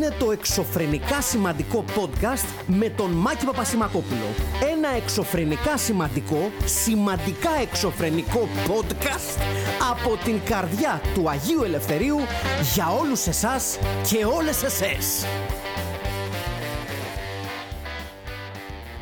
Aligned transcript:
είναι 0.00 0.14
το 0.18 0.30
εξωφρενικά 0.30 1.20
σημαντικό 1.20 1.84
podcast 1.96 2.62
με 2.66 2.88
τον 2.88 3.10
Μάκη 3.10 3.44
Παπασημακόπουλο. 3.46 4.28
Ένα 4.72 4.88
εξωφρενικά 4.96 5.76
σημαντικό, 5.76 6.50
σημαντικά 6.64 7.50
εξωφρενικό 7.62 8.40
podcast 8.66 9.40
από 9.90 10.24
την 10.24 10.40
καρδιά 10.44 11.00
του 11.14 11.28
Αγίου 11.28 11.62
Ελευθερίου 11.64 12.16
για 12.74 12.86
όλους 13.00 13.26
εσάς 13.26 13.78
και 14.08 14.24
όλες 14.38 14.62
εσές. 14.62 15.24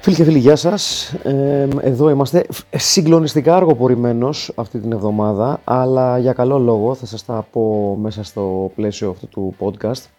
Φίλοι 0.01 0.17
και 0.17 0.25
φίλοι, 0.25 0.39
γεια 0.39 0.57
σας. 0.57 1.13
Ε, 1.23 1.69
εδώ 1.81 2.11
είμαστε 2.11 2.47
συγκλονιστικά 2.71 3.57
αργοπορημένος 3.57 4.53
αυτή 4.55 4.79
την 4.79 4.93
εβδομάδα, 4.93 5.61
αλλά 5.65 6.19
για 6.19 6.33
καλό 6.33 6.59
λόγο 6.59 6.95
θα 6.95 7.07
σας 7.07 7.25
τα 7.25 7.47
πω 7.53 7.97
μέσα 8.01 8.25
στο 8.25 8.71
πλαίσιο 8.75 9.11
αυτού 9.11 9.29
του 9.29 9.55
podcast 9.59 10.18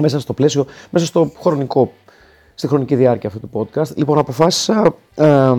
μέσα 0.00 0.20
στο 0.20 0.32
πλαίσιο, 0.32 0.66
μέσα 0.90 1.06
στο 1.06 1.32
χρονικό, 1.40 1.92
στη 2.54 2.66
χρονική 2.68 2.94
διάρκεια 2.94 3.28
αυτού 3.28 3.40
του 3.40 3.50
podcast. 3.52 3.96
Λοιπόν, 3.96 4.18
αποφάσισα, 4.18 4.94
ε, 5.14 5.52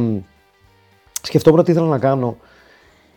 σκεφτόμουν 1.22 1.64
τι 1.64 1.72
ήθελα 1.72 1.88
να 1.88 2.00
κάνω 2.00 2.38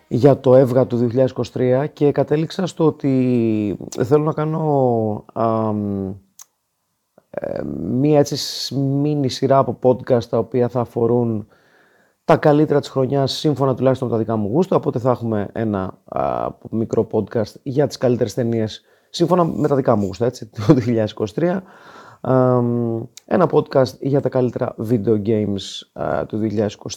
για 0.09 0.41
το 0.41 0.55
ΕΒΓΑ 0.55 0.87
του 0.87 1.11
2023 1.55 1.87
και 1.93 2.13
κατέληξα 2.13 2.67
στο 2.67 2.87
ότι 2.87 3.77
θέλω 4.05 4.25
να 4.25 4.33
κάνω 4.33 5.25
ε, 7.31 7.63
μία 7.81 8.19
έτσι 8.19 8.75
μίνι 8.75 9.29
σειρά 9.29 9.59
από 9.59 9.79
podcast 9.83 10.25
τα 10.25 10.39
οποία 10.39 10.69
θα 10.69 10.81
αφορούν 10.81 11.47
τα 12.25 12.37
καλύτερα 12.37 12.81
της 12.81 12.89
χρονιάς 12.89 13.33
σύμφωνα 13.33 13.75
τουλάχιστον 13.75 14.09
με 14.09 14.15
τα 14.15 14.21
δικά 14.21 14.37
μου 14.37 14.49
γούστα, 14.49 14.77
οπότε 14.77 14.99
θα 14.99 15.11
έχουμε 15.11 15.49
ένα 15.53 15.99
μικρό 16.71 17.07
podcast 17.13 17.53
για 17.63 17.87
τις 17.87 17.97
καλύτερες 17.97 18.35
ταινίες 18.35 18.83
σύμφωνα 19.13 19.45
με 19.45 19.69
τα 19.69 19.77
δικά 19.77 19.97
μου 19.97 20.07
γούστα, 20.07 20.27
έτσι, 20.27 20.47
το 20.47 20.77
2023. 21.37 21.59
Ένα 23.25 23.49
podcast 23.51 23.99
για 24.01 24.21
τα 24.21 24.29
καλύτερα 24.29 24.75
video 24.91 25.23
games 25.27 25.61
του 26.27 26.41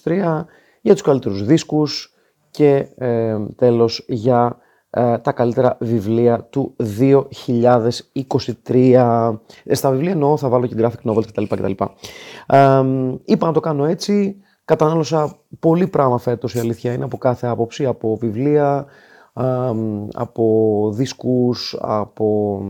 2023, 0.03 0.45
για 0.81 0.93
τους 0.93 1.01
καλύτερους 1.01 1.45
δίσκους 1.45 2.13
και 2.51 2.87
ε, 2.97 3.37
τέλος 3.55 4.05
για 4.07 4.57
ε, 4.89 5.17
τα 5.17 5.31
καλύτερα 5.31 5.77
βιβλία 5.79 6.43
του 6.43 6.75
2023. 6.99 8.73
Ε, 9.63 9.75
στα 9.75 9.91
βιβλία 9.91 10.11
εννοώ 10.11 10.37
θα 10.37 10.49
βάλω 10.49 10.65
και 10.65 10.75
graphic 10.77 11.11
novels 11.11 11.25
κτλ. 11.27 11.43
κτλ. 11.43 11.71
Ε, 12.47 12.83
είπα 13.25 13.45
να 13.45 13.53
το 13.53 13.59
κάνω 13.59 13.85
έτσι. 13.85 14.39
Κατανάλωσα 14.65 15.39
πολύ 15.59 15.87
πράγμα 15.87 16.17
φέτος 16.17 16.55
η 16.55 16.59
αλήθεια 16.59 16.93
είναι 16.93 17.03
από 17.03 17.17
κάθε 17.17 17.47
άποψη, 17.47 17.85
από 17.85 18.17
βιβλία, 18.17 18.85
από 20.13 20.89
δίσκους, 20.93 21.77
από, 21.79 22.61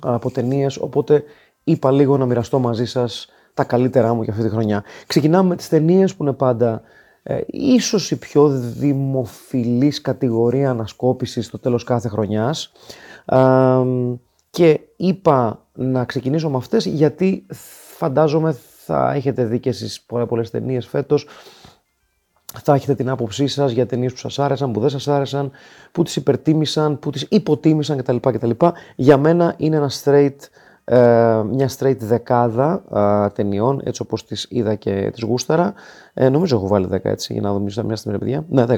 από 0.00 0.30
ταινίες. 0.30 0.76
Οπότε 0.76 1.24
είπα 1.64 1.90
λίγο 1.90 2.16
να 2.16 2.26
μοιραστώ 2.26 2.58
μαζί 2.58 2.84
σας 2.84 3.28
τα 3.54 3.64
καλύτερά 3.64 4.14
μου 4.14 4.22
για 4.22 4.32
αυτή 4.32 4.44
τη 4.44 4.50
χρονιά. 4.50 4.84
Ξεκινάμε 5.06 5.48
με 5.48 5.56
τις 5.56 5.68
ταινίες 5.68 6.14
που 6.14 6.22
είναι 6.22 6.32
πάντα 6.32 6.82
ε, 7.22 7.40
ίσως 7.46 8.10
η 8.10 8.18
πιο 8.18 8.48
δημοφιλής 8.58 10.00
κατηγορία 10.00 10.70
ανασκόπησης 10.70 11.46
στο 11.46 11.58
τέλος 11.58 11.84
κάθε 11.84 12.08
χρονιάς. 12.08 12.72
και 14.50 14.80
είπα 14.96 15.66
να 15.74 16.04
ξεκινήσω 16.04 16.50
με 16.50 16.56
αυτές 16.56 16.84
γιατί 16.84 17.46
φαντάζομαι 17.96 18.56
θα 18.84 19.12
έχετε 19.12 19.44
δει 19.44 19.58
και 19.58 19.68
εσείς 19.68 20.00
πολλές, 20.00 20.26
πολλές 20.28 20.50
ταινίες 20.50 20.86
φέτος 20.86 21.26
θα 22.62 22.74
έχετε 22.74 22.94
την 22.94 23.08
άποψή 23.08 23.46
σας 23.46 23.72
για 23.72 23.86
ταινίες 23.86 24.12
που 24.12 24.18
σας 24.18 24.38
άρεσαν, 24.38 24.72
που 24.72 24.80
δεν 24.80 24.88
σας 24.88 25.08
άρεσαν, 25.08 25.50
που 25.92 26.02
τις 26.02 26.16
υπερτίμησαν, 26.16 26.98
που 26.98 27.10
τις 27.10 27.26
υποτίμησαν 27.28 27.96
κτλ. 27.96 28.16
κτλ. 28.16 28.50
Για 28.96 29.16
μένα 29.16 29.54
είναι 29.56 29.76
ένα 29.76 29.90
straight, 30.04 30.36
ε, 30.84 31.42
μια 31.50 31.70
straight 31.78 31.96
δεκάδα 31.98 32.82
ε, 32.94 33.30
ταινιών, 33.30 33.80
έτσι 33.84 34.02
όπως 34.02 34.24
τις 34.24 34.46
είδα 34.50 34.74
και 34.74 35.10
τις 35.12 35.22
γούσταρα. 35.22 35.74
Ε, 36.14 36.28
νομίζω 36.28 36.56
έχω 36.56 36.66
βάλει 36.66 36.88
10 36.92 36.98
έτσι, 37.02 37.32
για 37.32 37.42
να 37.42 37.52
δω 37.52 37.58
μια 37.84 37.96
στιγμή, 37.96 38.18
παιδιά. 38.18 38.44
Ναι, 38.48 38.64
10. 38.68 38.74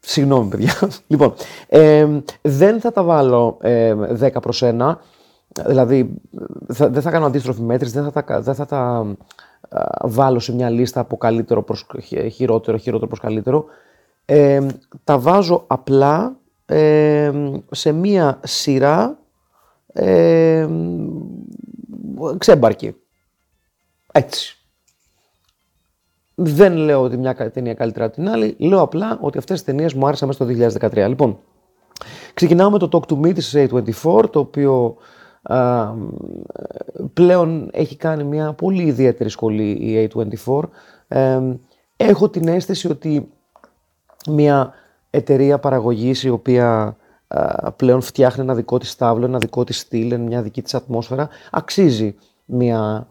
Συγγνώμη, 0.00 0.48
παιδιά. 0.48 0.72
λοιπόν, 1.06 1.34
ε, 1.68 2.06
δεν 2.42 2.80
θα 2.80 2.92
τα 2.92 3.02
βάλω 3.02 3.56
ε, 3.60 3.94
10 4.20 4.30
προς 4.42 4.62
1. 4.64 4.94
Δηλαδή, 5.66 6.14
θα, 6.72 6.88
δεν 6.88 7.02
θα 7.02 7.10
κάνω 7.10 7.26
αντίστροφη 7.26 7.62
μέτρηση, 7.62 7.92
δεν 7.92 8.10
θα 8.10 8.22
τα, 8.22 8.40
δεν 8.40 8.54
θα 8.54 8.66
τα 8.66 9.06
βάλω 10.02 10.38
σε 10.38 10.54
μια 10.54 10.70
λίστα 10.70 11.00
από 11.00 11.16
καλύτερο 11.16 11.62
προς 11.62 11.86
χειρότερο, 12.32 12.76
χειρότερο 12.76 13.06
προς 13.06 13.20
καλύτερο. 13.20 13.64
Ε, 14.24 14.66
τα 15.04 15.18
βάζω 15.18 15.64
απλά 15.66 16.36
ε, 16.66 17.32
σε 17.70 17.92
μια 17.92 18.40
σειρά 18.44 19.18
ε, 19.92 20.68
ξέμπαρκη. 22.38 22.94
Έτσι. 24.12 24.52
Δεν 26.34 26.76
λέω 26.76 27.02
ότι 27.02 27.16
μια 27.16 27.50
ταινία 27.50 27.74
καλύτερα 27.74 28.04
από 28.04 28.14
την 28.14 28.28
άλλη, 28.28 28.56
λέω 28.58 28.80
απλά 28.80 29.18
ότι 29.20 29.38
αυτές 29.38 29.56
τις 29.56 29.66
ταινίες 29.66 29.94
μου 29.94 30.06
άρεσαν 30.06 30.28
μέσα 30.28 30.44
στο 30.44 30.88
2013. 30.88 31.08
Λοιπόν, 31.08 31.38
ξεκινάω 32.34 32.70
με 32.70 32.78
το 32.78 32.88
Talk 32.92 33.12
to 33.12 33.20
Me 33.20 33.34
της 33.34 33.54
A24, 33.56 34.24
το 34.30 34.38
οποίο 34.38 34.96
πλέον 37.12 37.68
έχει 37.72 37.96
κάνει 37.96 38.24
μια 38.24 38.52
πολύ 38.52 38.82
ιδιαίτερη 38.82 39.30
σχολή 39.30 39.70
η 39.70 40.10
A24. 40.14 40.62
έχω 41.96 42.28
την 42.28 42.48
αίσθηση 42.48 42.90
ότι 42.90 43.28
μια 44.28 44.72
εταιρεία 45.10 45.58
παραγωγής 45.58 46.22
η 46.22 46.28
οποία 46.28 46.96
πλέον 47.76 48.00
φτιάχνει 48.00 48.42
ένα 48.42 48.54
δικό 48.54 48.78
της 48.78 48.96
τάβλο, 48.96 49.24
ένα 49.24 49.38
δικό 49.38 49.64
της 49.64 49.78
στυλ, 49.78 50.20
μια 50.20 50.42
δική 50.42 50.62
της 50.62 50.74
ατμόσφαιρα, 50.74 51.28
αξίζει 51.50 52.14
μια, 52.44 53.06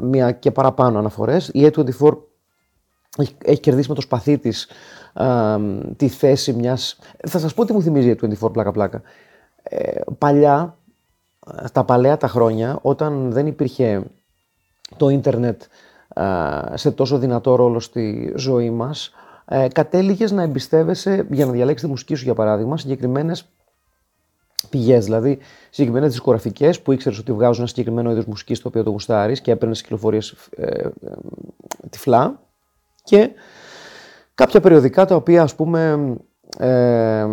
μια 0.00 0.32
και 0.32 0.50
παραπάνω 0.50 0.98
αναφορές. 0.98 1.48
Η 1.48 1.70
A24 1.72 2.16
έχει, 3.18 3.36
έχει 3.44 3.60
κερδίσει 3.60 3.88
με 3.88 3.94
το 3.94 4.00
σπαθί 4.00 4.38
της 4.38 4.68
τη 5.96 6.08
θέση 6.08 6.52
μιας... 6.52 6.98
Θα 7.28 7.38
σας 7.38 7.54
πω 7.54 7.64
τι 7.64 7.72
μου 7.72 7.82
θυμίζει 7.82 8.10
η 8.10 8.18
A24 8.20 8.52
πλάκα-πλάκα. 8.52 9.02
Ε, 9.62 10.00
παλιά 10.18 10.76
στα 11.64 11.84
παλαιά 11.84 12.16
τα 12.16 12.28
χρόνια, 12.28 12.78
όταν 12.82 13.32
δεν 13.32 13.46
υπήρχε 13.46 14.02
το 14.96 15.08
ίντερνετ 15.08 15.62
σε 16.74 16.90
τόσο 16.90 17.18
δυνατό 17.18 17.54
ρόλο 17.54 17.80
στη 17.80 18.32
ζωή 18.36 18.70
μας, 18.70 19.12
ε, 19.44 19.68
κατέληγες 19.68 20.30
να 20.30 20.42
εμπιστεύεσαι, 20.42 21.26
για 21.30 21.46
να 21.46 21.52
διαλέξεις 21.52 21.84
τη 21.86 21.90
μουσική 21.90 22.14
σου 22.14 22.24
για 22.24 22.34
παράδειγμα, 22.34 22.76
συγκεκριμένες 22.76 23.48
πηγές, 24.70 25.04
δηλαδή 25.04 25.38
συγκεκριμένες 25.70 26.10
δισκογραφικές 26.10 26.80
που 26.80 26.92
ήξερες 26.92 27.18
ότι 27.18 27.32
βγάζουν 27.32 27.58
ένα 27.58 27.66
συγκεκριμένο 27.66 28.10
είδος 28.10 28.24
μουσικής 28.24 28.60
το 28.60 28.68
οποίο 28.68 28.82
το 28.82 28.90
γουστάρεις 28.90 29.40
και 29.40 29.50
έπαιρνες 29.50 29.82
κυκλοφορίες 29.82 30.34
ε, 30.56 30.66
ε, 30.66 30.90
τυφλά 31.90 32.40
και 33.02 33.30
κάποια 34.34 34.60
περιοδικά 34.60 35.04
τα 35.04 35.14
οποία 35.14 35.42
ας 35.42 35.54
πούμε 35.54 35.98
ε, 36.58 37.26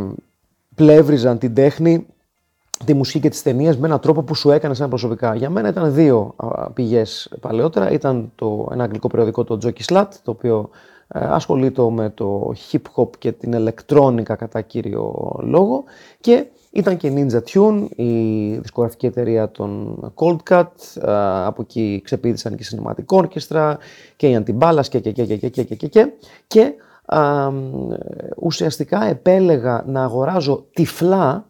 πλεύριζαν 0.75 1.37
την 1.37 1.53
τέχνη 1.53 2.05
τη 2.85 2.93
μουσική 2.93 3.19
και 3.19 3.29
τις 3.29 3.41
ταινίες 3.41 3.77
με 3.77 3.87
έναν 3.87 3.99
τρόπο 3.99 4.23
που 4.23 4.35
σου 4.35 4.51
έκανε 4.51 4.73
σαν 4.73 4.89
προσωπικά. 4.89 5.35
Για 5.35 5.49
μένα 5.49 5.67
ήταν 5.67 5.93
δύο 5.93 6.35
πηγές 6.73 7.31
παλαιότερα. 7.39 7.91
Ήταν 7.91 8.31
το, 8.35 8.69
ένα 8.71 8.83
αγγλικό 8.83 9.07
περιοδικό, 9.07 9.43
το 9.43 9.57
Jockey 9.63 9.93
Slat, 9.93 10.07
το 10.23 10.31
οποίο 10.31 10.69
ε, 11.13 11.25
ασχολείται 11.25 11.89
με 11.89 12.09
το 12.09 12.53
hip 12.71 12.81
hop 12.95 13.17
και 13.17 13.31
την 13.31 13.51
ηλεκτρόνικα 13.51 14.35
κατά 14.35 14.61
κύριο 14.61 15.35
λόγο 15.41 15.83
και 16.19 16.45
ήταν 16.71 16.97
και 16.97 17.11
Ninja 17.15 17.39
Tune, 17.53 17.85
η 17.95 18.53
δισκογραφική 18.57 19.05
εταιρεία 19.05 19.51
των 19.51 19.99
Cold 20.15 20.37
Cut, 20.49 20.65
ε, 21.01 21.11
από 21.45 21.61
εκεί 21.61 22.01
ξεπίδησαν 22.03 22.55
και 22.55 22.63
η 22.63 22.65
Cinematic 22.71 23.17
Orchestra 23.19 23.73
και 24.15 24.27
η 24.27 24.43
Antibalas 24.45 24.85
και 24.89 24.99
και 24.99 25.11
και 25.11 25.25
και 25.25 25.37
και 25.37 25.49
και 25.49 25.75
και 25.75 25.87
και 25.87 26.11
και 26.47 26.73
ουσιαστικά 28.37 29.03
επέλεγα 29.03 29.83
να 29.87 30.03
αγοράζω 30.03 30.65
τυφλά 30.73 31.45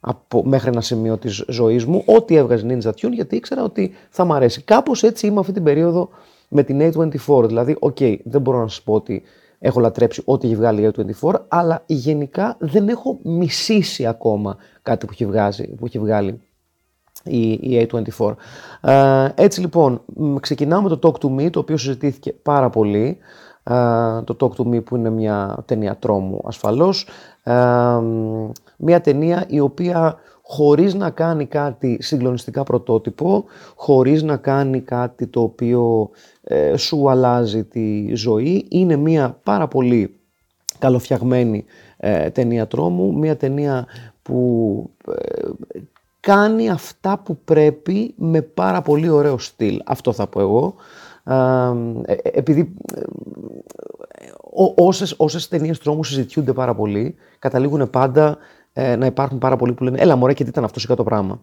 από, 0.00 0.44
μέχρι 0.44 0.68
ένα 0.68 0.80
σημείο 0.80 1.16
της 1.16 1.44
ζωής 1.48 1.84
μου, 1.84 2.02
ό,τι 2.06 2.36
έβγαζε 2.36 2.66
Ninja 2.68 2.90
Tune, 2.90 3.12
γιατί 3.12 3.36
ήξερα 3.36 3.62
ότι 3.62 3.92
θα 4.10 4.24
μ' 4.24 4.32
αρέσει. 4.32 4.62
Κάπως 4.62 5.02
έτσι 5.02 5.26
είμαι 5.26 5.40
αυτή 5.40 5.52
την 5.52 5.62
περίοδο 5.62 6.08
με 6.48 6.62
την 6.62 6.92
A24. 6.92 7.44
Δηλαδή, 7.46 7.76
οκ, 7.78 7.96
okay, 8.00 8.16
δεν 8.24 8.40
μπορώ 8.40 8.60
να 8.60 8.68
σας 8.68 8.82
πω 8.82 8.94
ότι 8.94 9.22
έχω 9.58 9.80
λατρέψει 9.80 10.22
ό,τι 10.24 10.46
έχει 10.46 10.56
βγάλει 10.56 10.82
η 10.82 10.90
A24, 11.20 11.34
αλλά 11.48 11.82
γενικά 11.86 12.56
δεν 12.58 12.88
έχω 12.88 13.18
μισήσει 13.22 14.06
ακόμα 14.06 14.56
κάτι 14.82 15.06
που 15.06 15.12
έχει, 15.12 15.26
βγάζει, 15.26 15.68
που 15.68 15.86
έχει 15.86 15.98
βγάλει 15.98 16.40
η, 17.24 17.50
η 17.50 17.88
A24. 17.90 18.34
Ε, 18.80 19.28
έτσι 19.34 19.60
λοιπόν, 19.60 20.00
ξεκινάω 20.40 20.82
με 20.82 20.88
το 20.88 20.98
Talk 21.02 21.26
to 21.26 21.40
Me, 21.40 21.50
το 21.50 21.58
οποίο 21.58 21.76
συζητήθηκε 21.76 22.32
πάρα 22.32 22.70
πολύ. 22.70 23.18
Ε, 23.62 23.74
το 24.24 24.36
Talk 24.40 24.60
to 24.60 24.74
Me 24.74 24.84
που 24.84 24.96
είναι 24.96 25.10
μια 25.10 25.62
ταινία 25.64 25.96
τρόμου 25.96 26.42
ασφαλώς. 26.46 27.06
Ε, 27.42 27.52
μια 28.80 29.00
ταινία 29.00 29.44
η 29.48 29.60
οποία 29.60 30.18
χωρίς 30.42 30.94
να 30.94 31.10
κάνει 31.10 31.46
κάτι 31.46 31.98
συγκλονιστικά 32.00 32.62
πρωτότυπο, 32.62 33.44
χωρίς 33.74 34.22
να 34.22 34.36
κάνει 34.36 34.80
κάτι 34.80 35.26
το 35.26 35.40
οποίο 35.40 36.10
ε, 36.42 36.76
σου 36.76 37.10
αλλάζει 37.10 37.64
τη 37.64 38.14
ζωή, 38.14 38.66
είναι 38.68 38.96
μια 38.96 39.38
πάρα 39.42 39.68
πολύ 39.68 40.14
καλοφτιαγμένη 40.78 41.64
ε, 41.96 42.30
ταινία 42.30 42.66
τρόμου, 42.66 43.18
μια 43.18 43.36
ταινία 43.36 43.86
που 44.22 44.90
κάνει 46.20 46.70
αυτά 46.70 47.18
που 47.18 47.38
πρέπει 47.44 48.14
με 48.16 48.42
πάρα 48.42 48.82
πολύ 48.82 49.08
ωραίο 49.08 49.38
στυλ. 49.38 49.80
Αυτό 49.86 50.12
θα 50.12 50.26
πω 50.26 50.40
εγώ. 50.40 50.74
Ε, 52.04 52.14
επειδή 52.22 52.74
όσες, 54.74 55.14
όσες 55.16 55.48
ταινίες 55.48 55.78
τρόμου 55.78 56.04
συζητιούνται 56.04 56.52
πάρα 56.52 56.74
πολύ, 56.74 57.14
καταλήγουν 57.38 57.90
πάντα 57.90 58.38
να 58.74 59.06
υπάρχουν 59.06 59.38
πάρα 59.38 59.56
πολλοί 59.56 59.72
που 59.72 59.84
λένε 59.84 60.00
«Έλα 60.00 60.16
μωρέ 60.16 60.34
και 60.34 60.44
τι 60.44 60.50
ήταν 60.50 60.64
αυτό 60.64 60.94
το 60.94 61.02
πράγμα». 61.02 61.40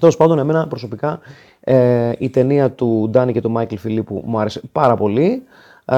Τέλος 0.00 0.16
πάντων, 0.16 0.38
εμένα 0.38 0.68
προσωπικά 0.68 1.20
ε, 1.60 2.12
η 2.18 2.30
ταινία 2.30 2.70
του 2.70 3.08
Ντάνι 3.10 3.32
και 3.32 3.40
του 3.40 3.50
Μάικλ 3.50 3.76
Φιλίππου 3.76 4.22
μου 4.26 4.38
άρεσε 4.38 4.60
πάρα 4.72 4.96
πολύ. 4.96 5.42
Ε, 5.84 5.96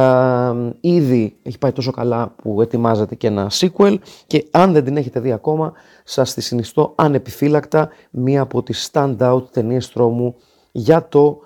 ήδη 0.80 1.36
έχει 1.42 1.58
πάει 1.58 1.72
τόσο 1.72 1.90
καλά 1.90 2.34
που 2.42 2.62
ετοιμάζεται 2.62 3.14
και 3.14 3.26
ένα 3.26 3.50
sequel 3.50 3.96
και 4.26 4.46
αν 4.50 4.72
δεν 4.72 4.84
την 4.84 4.96
έχετε 4.96 5.20
δει 5.20 5.32
ακόμα 5.32 5.72
σας 6.04 6.34
τη 6.34 6.40
συνιστώ 6.40 6.92
ανεπιφύλακτα 6.94 7.88
μία 8.10 8.40
από 8.40 8.62
τις 8.62 8.90
stand-out 8.92 9.42
ταινίες 9.50 9.92
τρόμου 9.92 10.34
για 10.72 11.08
το 11.08 11.40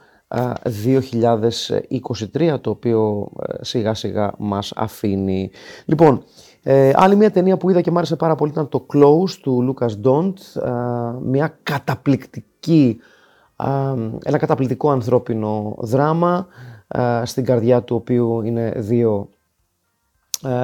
2023 0.85 2.61
το 2.61 2.71
οποίο 2.71 3.29
ε, 3.49 3.65
σιγά 3.65 3.95
σιγά 3.95 4.33
μας 4.39 4.73
αφήνει. 4.77 5.51
Λοιπόν, 5.85 6.25
ε, 6.65 6.91
άλλη 6.95 7.17
μια 7.17 7.31
ταινία 7.31 7.57
που 7.57 7.71
είδα 7.71 7.81
και 7.81 7.91
μου 7.91 7.97
άρεσε 7.97 8.17
πάρα 8.17 8.35
πολύ 8.35 8.51
ήταν 8.51 8.69
το 8.69 8.87
Close 8.93 9.31
του 9.43 9.75
Lucas 9.79 9.91
Dont. 10.07 10.33
Ε, 10.63 10.71
μια 11.23 11.59
καταπληκτική, 11.63 13.01
ε, 13.57 13.67
ένα 14.25 14.39
καταπληκτικό 14.39 14.91
ανθρώπινο 14.91 15.75
δράμα 15.79 16.47
ε, 16.89 17.23
στην 17.25 17.45
καρδιά 17.45 17.83
του 17.83 17.97
οποίου 17.97 18.43
είναι 18.43 18.73
δύο, 18.77 19.29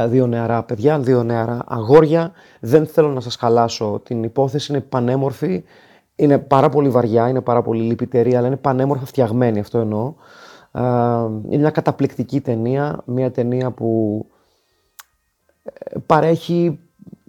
δύο 0.09 0.27
νεαρά 0.27 0.63
παιδιά, 0.63 0.99
δύο 0.99 1.23
νεαρά 1.23 1.65
αγόρια. 1.67 2.33
Δεν 2.61 2.87
θέλω 2.87 3.09
να 3.09 3.21
σας 3.21 3.37
χαλάσω 3.37 4.01
την 4.05 4.23
υπόθεση, 4.23 4.73
είναι 4.73 4.81
πανέμορφη. 4.81 5.65
Είναι 6.17 6.39
πάρα 6.39 6.69
πολύ 6.69 6.89
βαριά, 6.89 7.29
είναι 7.29 7.41
πάρα 7.41 7.63
πολύ 7.63 7.83
λυπητερή, 7.83 8.35
αλλά 8.35 8.47
είναι 8.47 8.57
πανέμορφα 8.57 9.07
φτιαγμένη, 9.07 9.59
αυτό 9.59 9.79
εννοώ. 9.79 10.15
είναι 11.49 11.61
μια 11.61 11.71
καταπληκτική 11.71 12.41
ταινία, 12.41 13.01
μια 13.05 13.31
ταινία 13.31 13.71
που 13.71 14.27
παρέχει 16.07 16.79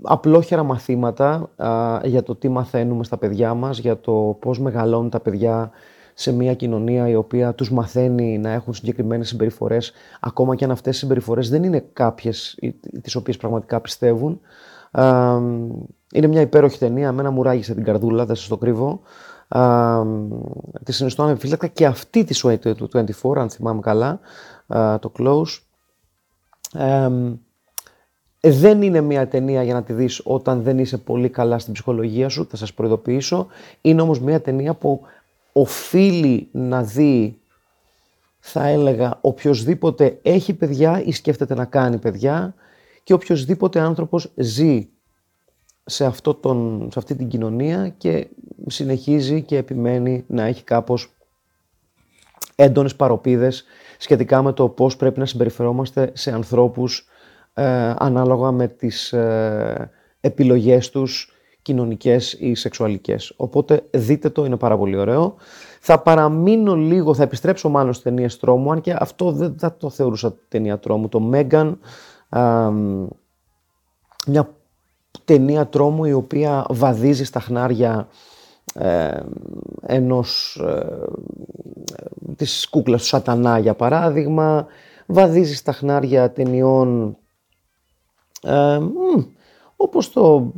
απλόχερα 0.01 0.63
μαθήματα 0.63 1.50
για 2.03 2.24
το 2.24 2.36
τι 2.36 2.50
μαθαίνουμε 2.50 3.03
στα 3.03 3.18
παιδιά 3.18 3.53
μας, 3.53 3.77
για 3.77 4.00
το 4.00 4.38
πώς 4.39 4.59
μεγαλώνουν 4.59 5.09
τα 5.09 5.19
παιδιά 5.19 5.71
σε 6.13 6.31
μια 6.31 6.53
κοινωνία 6.53 7.09
η 7.09 7.15
οποία 7.15 7.53
τους 7.53 7.71
μαθαίνει 7.71 8.38
να 8.38 8.50
έχουν 8.50 8.74
συγκεκριμένες 8.74 9.27
συμπεριφορές, 9.27 9.91
ακόμα 10.19 10.56
και 10.56 10.63
αν 10.63 10.71
αυτές 10.71 10.95
οι 10.95 11.00
συμπεριφορές 11.00 11.50
δεν 11.50 11.63
είναι 11.63 11.86
κάποιες 11.94 12.59
τις 13.01 13.15
οποίες 13.15 13.38
πραγματικά 13.38 13.81
πιστεύουν. 13.81 14.39
είναι 16.13 16.27
μια 16.27 16.41
υπέροχη 16.41 16.77
ταινία, 16.77 17.07
εμένα 17.07 17.31
μου 17.31 17.44
ράγισε 17.44 17.74
την 17.74 17.83
καρδούλα, 17.83 18.25
δεν 18.25 18.36
σας 18.36 18.47
το 18.47 18.57
κρύβω. 18.57 19.01
τη 20.83 20.91
συνιστώ 20.91 21.24
ανεπιφύλακτα 21.24 21.68
και 21.68 21.86
αυτή 21.86 22.24
της 22.24 22.45
Way 22.45 22.59
του 22.59 22.89
24, 23.21 23.36
αν 23.36 23.50
θυμάμαι 23.50 23.81
καλά, 23.81 24.19
το 25.00 25.12
Close. 25.19 25.59
Ε, 26.74 27.09
δεν 28.41 28.81
είναι 28.81 29.01
μια 29.01 29.27
ταινία 29.27 29.63
για 29.63 29.74
να 29.74 29.83
τη 29.83 29.94
δεις 29.94 30.21
όταν 30.24 30.62
δεν 30.62 30.80
είσαι 30.80 30.97
πολύ 30.97 31.30
καλά 31.30 31.59
στην 31.59 31.74
ψυχολογία 31.74 32.30
σου, 32.30 32.47
θα 32.50 32.57
σας 32.57 32.74
προειδοποιήσω. 32.74 33.47
Είναι 33.81 34.01
όμως 34.01 34.19
μια 34.19 34.41
ταινία 34.41 34.74
που 34.74 35.01
οφείλει 35.53 36.47
να 36.51 36.83
δει, 36.83 37.39
θα 38.39 38.68
έλεγα, 38.68 39.18
οποιοδήποτε 39.21 40.19
έχει 40.21 40.53
παιδιά 40.53 41.03
ή 41.03 41.12
σκέφτεται 41.12 41.56
να 41.56 41.65
κάνει 41.65 41.97
παιδιά 41.97 42.53
και 43.03 43.13
οποιοδήποτε 43.13 43.80
άνθρωπος 43.80 44.31
ζει 44.36 44.88
σε, 45.86 46.06
αυτό 46.06 46.33
τον, 46.33 46.89
σε 46.91 47.00
αυτή 47.00 47.15
την 47.15 47.27
κοινωνία 47.27 47.89
και 47.97 48.27
συνεχίζει 48.68 49.41
και 49.41 49.57
επιμένει 49.57 50.24
να 50.27 50.44
έχει 50.44 50.63
κάπως 50.63 51.13
έντονες 52.56 52.95
παροπίδες 52.95 53.63
σχετικά 53.97 54.41
με 54.41 54.53
το 54.53 54.69
πώς 54.69 54.95
πρέπει 54.95 55.19
να 55.19 55.25
συμπεριφερόμαστε 55.25 56.12
σε 56.13 56.31
ανθρώπους 56.31 57.07
ε, 57.59 57.94
ανάλογα 57.97 58.51
με 58.51 58.67
τις 58.67 59.13
ε, 59.13 59.91
επιλογές 60.21 60.89
τους 60.89 61.33
κοινωνικές 61.61 62.33
ή 62.33 62.56
σεξουαλικές. 62.56 63.33
Οπότε 63.35 63.83
δείτε 63.91 64.29
το, 64.29 64.45
είναι 64.45 64.57
πάρα 64.57 64.77
πολύ 64.77 64.97
ωραίο. 64.97 65.35
Θα 65.79 66.00
παραμείνω 66.00 66.75
λίγο, 66.75 67.13
θα 67.13 67.23
επιστρέψω 67.23 67.69
μάλλον 67.69 67.94
στις 67.94 68.03
ταινίες 68.03 68.38
τρόμου, 68.38 68.71
αν 68.71 68.81
και 68.81 68.95
αυτό 69.00 69.31
δεν 69.31 69.56
θα 69.57 69.77
το 69.77 69.89
θεωρούσα 69.89 70.35
ταινία 70.47 70.79
τρόμου. 70.79 71.09
Το 71.09 71.31
Megan, 71.33 71.73
μια 74.27 74.50
ταινία 75.25 75.67
τρόμου 75.67 76.05
η 76.05 76.13
οποία 76.13 76.65
βαδίζει 76.69 77.23
στα 77.23 77.39
χνάρια 77.39 78.07
ε, 78.73 79.19
ενός 79.85 80.62
ε, 80.65 80.97
της 82.35 82.69
κούκλας 82.69 83.01
του 83.01 83.07
σατανά 83.07 83.59
για 83.59 83.73
παράδειγμα, 83.73 84.65
βαδίζει 85.05 85.55
στα 85.55 85.71
χνάρια 85.71 86.31
ταινιών 86.31 87.17
ε, 88.44 88.80
όπως 89.75 90.12
το, 90.12 90.53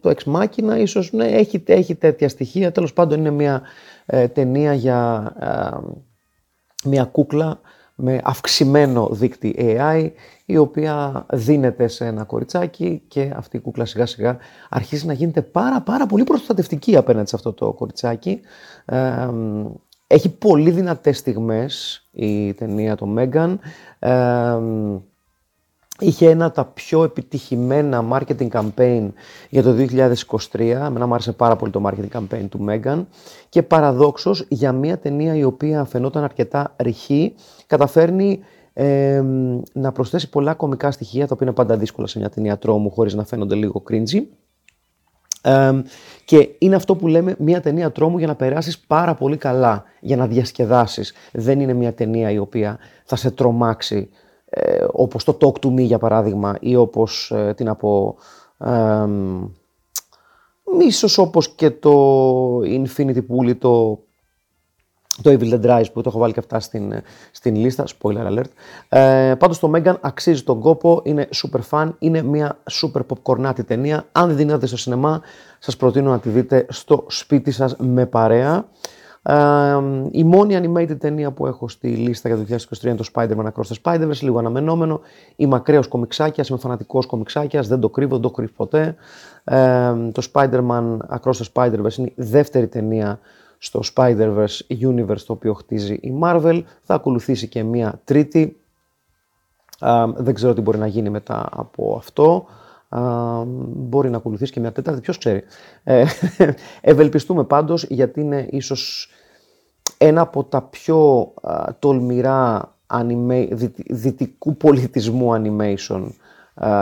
το 0.00 0.14
Ex 0.16 0.34
Machina 0.34 0.78
ίσως 0.78 1.12
ναι, 1.12 1.26
έχει, 1.26 1.62
έχει 1.66 1.94
τέτοια 1.94 2.28
στοιχεία. 2.28 2.72
Τέλος 2.72 2.92
πάντων 2.92 3.18
είναι 3.18 3.30
μια 3.30 3.62
ε, 4.06 4.28
ταινία 4.28 4.74
για 4.74 5.32
ε, 5.38 6.88
μια 6.88 7.04
κούκλα 7.04 7.60
με 7.94 8.20
αυξημένο 8.24 9.08
δίκτυ 9.12 9.54
AI 9.58 10.10
η 10.44 10.56
οποία 10.56 11.26
δίνεται 11.32 11.88
σε 11.88 12.06
ένα 12.06 12.24
κοριτσάκι 12.24 13.02
και 13.08 13.32
αυτή 13.36 13.56
η 13.56 13.60
κούκλα 13.60 13.84
σιγά 13.84 14.06
σιγά 14.06 14.36
αρχίζει 14.68 15.06
να 15.06 15.12
γίνεται 15.12 15.42
πάρα 15.42 15.80
πάρα 15.80 16.06
πολύ 16.06 16.24
προστατευτική 16.24 16.96
απέναντι 16.96 17.28
σε 17.28 17.36
αυτό 17.36 17.52
το 17.52 17.72
κοριτσάκι. 17.72 18.40
Ε, 18.84 19.28
έχει 20.06 20.28
πολύ 20.28 20.70
δυνατές 20.70 21.18
στιγμές 21.18 22.06
η 22.10 22.54
ταινία 22.54 22.96
το 22.96 23.14
Megan. 23.18 23.56
Είχε 25.98 26.30
ένα 26.30 26.44
από 26.44 26.54
τα 26.54 26.64
πιο 26.64 27.04
επιτυχημένα 27.04 28.04
marketing 28.12 28.48
campaign 28.48 29.08
για 29.50 29.62
το 29.62 29.74
2023. 30.52 30.58
Εμένα 30.58 31.06
μου 31.06 31.14
άρεσε 31.14 31.32
πάρα 31.32 31.56
πολύ 31.56 31.72
το 31.72 31.82
marketing 31.86 32.18
campaign 32.18 32.46
του 32.48 32.64
Megan. 32.68 33.04
Και 33.48 33.62
παραδόξως 33.62 34.44
για 34.48 34.72
μια 34.72 34.98
ταινία 34.98 35.34
η 35.36 35.44
οποία 35.44 35.84
φαινόταν 35.84 36.24
αρκετά 36.24 36.74
ρηχή, 36.76 37.34
καταφέρνει 37.66 38.40
ε, 38.72 39.22
να 39.72 39.92
προσθέσει 39.92 40.28
πολλά 40.28 40.54
κομικά 40.54 40.90
στοιχεία, 40.90 41.26
τα 41.26 41.34
οποία 41.34 41.46
είναι 41.46 41.56
πάντα 41.56 41.76
δύσκολα 41.76 42.06
σε 42.06 42.18
μια 42.18 42.28
ταινία 42.28 42.58
τρόμου 42.58 42.90
χωρίς 42.90 43.14
να 43.14 43.24
φαίνονται 43.24 43.54
λίγο 43.54 43.82
cringy. 43.90 44.22
Ε, 45.42 45.82
και 46.24 46.48
είναι 46.58 46.74
αυτό 46.74 46.96
που 46.96 47.06
λέμε 47.06 47.34
μια 47.38 47.60
ταινία 47.60 47.92
τρόμου 47.92 48.18
για 48.18 48.26
να 48.26 48.34
περάσεις 48.34 48.78
πάρα 48.78 49.14
πολύ 49.14 49.36
καλά, 49.36 49.84
για 50.00 50.16
να 50.16 50.26
διασκεδάσεις. 50.26 51.12
Δεν 51.32 51.60
είναι 51.60 51.72
μια 51.72 51.94
ταινία 51.94 52.30
η 52.30 52.38
οποία 52.38 52.78
θα 53.04 53.16
σε 53.16 53.30
τρομάξει 53.30 54.08
ε, 54.58 54.86
όπως 54.92 55.24
το 55.24 55.36
Talk 55.40 55.66
to 55.66 55.68
Me 55.68 55.80
για 55.80 55.98
παράδειγμα 55.98 56.56
ή 56.60 56.76
όπως, 56.76 57.30
ε, 57.30 57.54
τι 57.56 57.64
να 57.64 57.74
πω, 57.74 58.16
ε, 58.58 59.06
ίσως 60.86 61.18
όπως 61.18 61.48
και 61.48 61.70
το 61.70 62.58
Infinity 62.60 63.16
Pool 63.16 63.46
ή 63.46 63.54
το, 63.54 63.98
το 65.22 65.30
Evil 65.30 65.52
Dead 65.52 65.64
Rise 65.64 65.92
που 65.92 66.00
το 66.00 66.08
έχω 66.08 66.18
βάλει 66.18 66.32
και 66.32 66.40
αυτά 66.40 66.60
στην, 66.60 67.02
στην 67.30 67.56
λίστα, 67.56 67.84
spoiler 67.84 68.26
alert. 68.26 68.50
Ε, 68.88 69.34
πάντως 69.38 69.58
το 69.58 69.70
Megan 69.74 69.94
αξίζει 70.00 70.42
τον 70.42 70.60
κόπο, 70.60 71.00
είναι 71.04 71.28
super 71.34 71.60
fun, 71.70 71.90
είναι 71.98 72.22
μια 72.22 72.58
super 72.70 73.00
popcornάτη 73.06 73.64
ταινία. 73.66 74.06
Αν 74.12 74.28
δεν 74.28 74.36
την 74.36 74.48
είδατε 74.48 74.66
στο 74.66 74.76
σινεμά, 74.76 75.20
σας 75.58 75.76
προτείνω 75.76 76.10
να 76.10 76.18
τη 76.18 76.28
δείτε 76.28 76.66
στο 76.68 77.04
σπίτι 77.08 77.50
σας 77.50 77.76
με 77.78 78.06
παρέα 78.06 78.68
η 80.10 80.24
μόνη 80.24 80.58
animated 80.60 80.98
ταινία 80.98 81.30
που 81.30 81.46
έχω 81.46 81.68
στη 81.68 81.88
λίστα 81.88 82.28
για 82.28 82.36
το 82.36 82.44
2023 82.80 82.84
είναι 82.84 82.94
το 82.94 83.04
Spider-Man 83.14 83.44
Across 83.44 83.74
the 83.74 83.76
Spider-Verse, 83.82 84.20
λίγο 84.20 84.38
αναμενόμενο. 84.38 85.00
Είμαι 85.36 85.56
ακραίος 85.56 85.88
κομιξάκιας, 85.88 86.48
είμαι 86.48 86.58
φανατικός 86.58 87.06
κομιξάκιας, 87.06 87.68
δεν 87.68 87.80
το 87.80 87.88
κρύβω, 87.88 88.12
δεν 88.12 88.20
το 88.20 88.30
κρύβω 88.30 88.52
ποτέ. 88.56 88.94
το 90.12 90.28
Spider-Man 90.32 90.96
Across 91.08 91.32
the 91.32 91.44
Spider-Verse 91.52 91.96
είναι 91.96 92.12
η 92.14 92.22
δεύτερη 92.22 92.66
ταινία 92.66 93.18
στο 93.58 93.80
Spider-Verse 93.94 94.60
Universe 94.80 95.20
το 95.26 95.32
οποίο 95.32 95.54
χτίζει 95.54 95.94
η 95.94 96.18
Marvel. 96.22 96.62
Θα 96.82 96.94
ακολουθήσει 96.94 97.48
και 97.48 97.62
μία 97.62 98.00
τρίτη. 98.04 98.60
δεν 100.16 100.34
ξέρω 100.34 100.52
τι 100.52 100.60
μπορεί 100.60 100.78
να 100.78 100.86
γίνει 100.86 101.10
μετά 101.10 101.48
από 101.50 101.94
αυτό 101.98 102.46
μπορεί 103.66 104.10
να 104.10 104.16
ακολουθήσει 104.16 104.52
και 104.52 104.60
μια 104.60 104.72
τέταρτη, 104.72 105.00
ποιος 105.00 105.18
ξέρει. 105.18 105.42
Ε, 105.84 106.04
ευελπιστούμε 106.80 107.44
πάντως 107.44 107.84
γιατί 107.84 108.20
είναι 108.20 108.46
ίσως 108.50 109.10
ένα 109.98 110.20
από 110.20 110.44
τα 110.44 110.62
πιο 110.62 111.32
τολμηρά 111.78 112.74
anime, 112.86 113.48
δυτικού 113.88 114.56
πολιτισμού 114.56 115.32
animation 115.34 116.08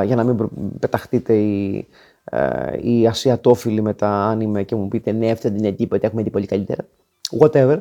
για 0.05 0.17
να 0.17 0.25
μην 0.25 0.49
πεταχτείτε 0.79 1.35
οι, 1.35 1.89
οι 2.81 3.07
ασιατόφιλοι 3.07 3.83
με 3.83 3.95
τα 3.95 4.37
anime 4.37 4.65
και 4.65 4.75
μου 4.75 4.89
πείτε 4.89 5.13
ναι 5.13 5.31
αυτό 5.31 5.49
δεν 5.49 5.59
είναι 5.59 5.73
τίποτα, 5.73 6.07
έχουμε 6.07 6.23
δει 6.23 6.31
πολύ 6.31 6.47
καλύτερα. 6.47 6.85
Whatever. 7.41 7.79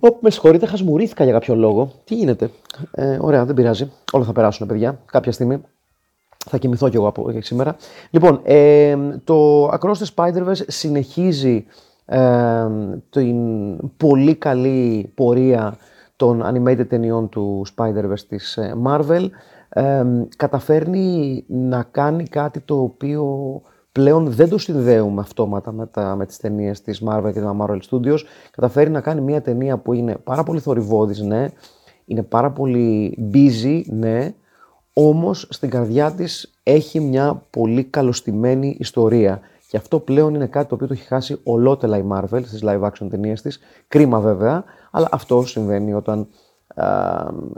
Ω, 0.00 0.16
με 0.20 0.30
συγχωρείτε, 0.30 0.66
χασμουρήθηκα 0.66 1.24
για 1.24 1.32
κάποιο 1.32 1.54
λόγο. 1.54 1.92
Τι 2.04 2.14
γίνεται; 2.14 2.50
Ε, 2.90 3.18
ωραία, 3.20 3.44
δεν 3.44 3.54
πειράζει. 3.54 3.90
Όλα 4.12 4.24
θα 4.24 4.32
περάσουν, 4.32 4.66
παιδιά, 4.66 5.00
κάποια 5.04 5.32
στιγμή. 5.32 5.60
Θα 6.50 6.58
κοιμηθώ 6.58 6.88
κι 6.88 6.96
εγώ 6.96 7.06
από 7.06 7.32
σήμερα. 7.40 7.76
Λοιπόν, 8.10 8.40
ε, 8.44 8.96
το 9.24 9.68
Across 9.68 9.92
the 9.94 10.06
Spider-Verse 10.14 10.62
συνεχίζει 10.66 11.66
ε, 12.04 12.66
την 13.10 13.36
πολύ 13.96 14.34
καλή 14.34 15.12
πορεία 15.14 15.76
των 16.16 16.42
animated 16.44 16.88
ταινιών 16.88 17.28
του 17.28 17.66
Spider-Verse 17.76 18.20
της 18.28 18.56
ε, 18.56 18.74
Marvel. 18.86 19.28
Ε, 19.68 20.04
καταφέρνει 20.36 21.44
να 21.46 21.82
κάνει 21.82 22.24
κάτι 22.24 22.60
το 22.60 22.82
οποίο 22.82 23.62
πλέον 23.98 24.30
δεν 24.30 24.48
το 24.48 24.58
συνδέουμε 24.58 25.20
αυτόματα 25.20 25.72
με, 25.72 25.86
τα, 25.86 26.16
με 26.16 26.26
τις 26.26 26.36
ταινίες 26.36 26.82
της 26.82 27.02
Marvel 27.06 27.30
και 27.32 27.40
των 27.40 27.58
Marvel 27.60 27.78
Studios. 27.90 28.18
Καταφέρει 28.50 28.90
να 28.90 29.00
κάνει 29.00 29.20
μια 29.20 29.42
ταινία 29.42 29.78
που 29.78 29.92
είναι 29.92 30.16
πάρα 30.24 30.42
πολύ 30.42 30.60
θορυβόδης, 30.60 31.20
ναι, 31.20 31.48
είναι 32.04 32.22
πάρα 32.22 32.50
πολύ 32.50 33.18
busy, 33.34 33.82
ναι, 33.86 34.34
όμως 34.92 35.46
στην 35.50 35.70
καρδιά 35.70 36.12
της 36.12 36.54
έχει 36.62 37.00
μια 37.00 37.42
πολύ 37.50 37.84
καλοστημένη 37.84 38.76
ιστορία. 38.78 39.40
Και 39.68 39.76
αυτό 39.76 39.98
πλέον 39.98 40.34
είναι 40.34 40.46
κάτι 40.46 40.68
το 40.68 40.74
οποίο 40.74 40.86
το 40.86 40.92
έχει 40.92 41.06
χάσει 41.06 41.40
ολότελα 41.42 41.98
η 41.98 42.04
Marvel 42.12 42.40
στις 42.44 42.62
live 42.64 42.82
action 42.82 43.06
ταινίες 43.10 43.42
της. 43.42 43.58
Κρίμα 43.88 44.20
βέβαια, 44.20 44.64
αλλά 44.90 45.08
αυτό 45.10 45.42
συμβαίνει 45.42 45.94
όταν 45.94 46.28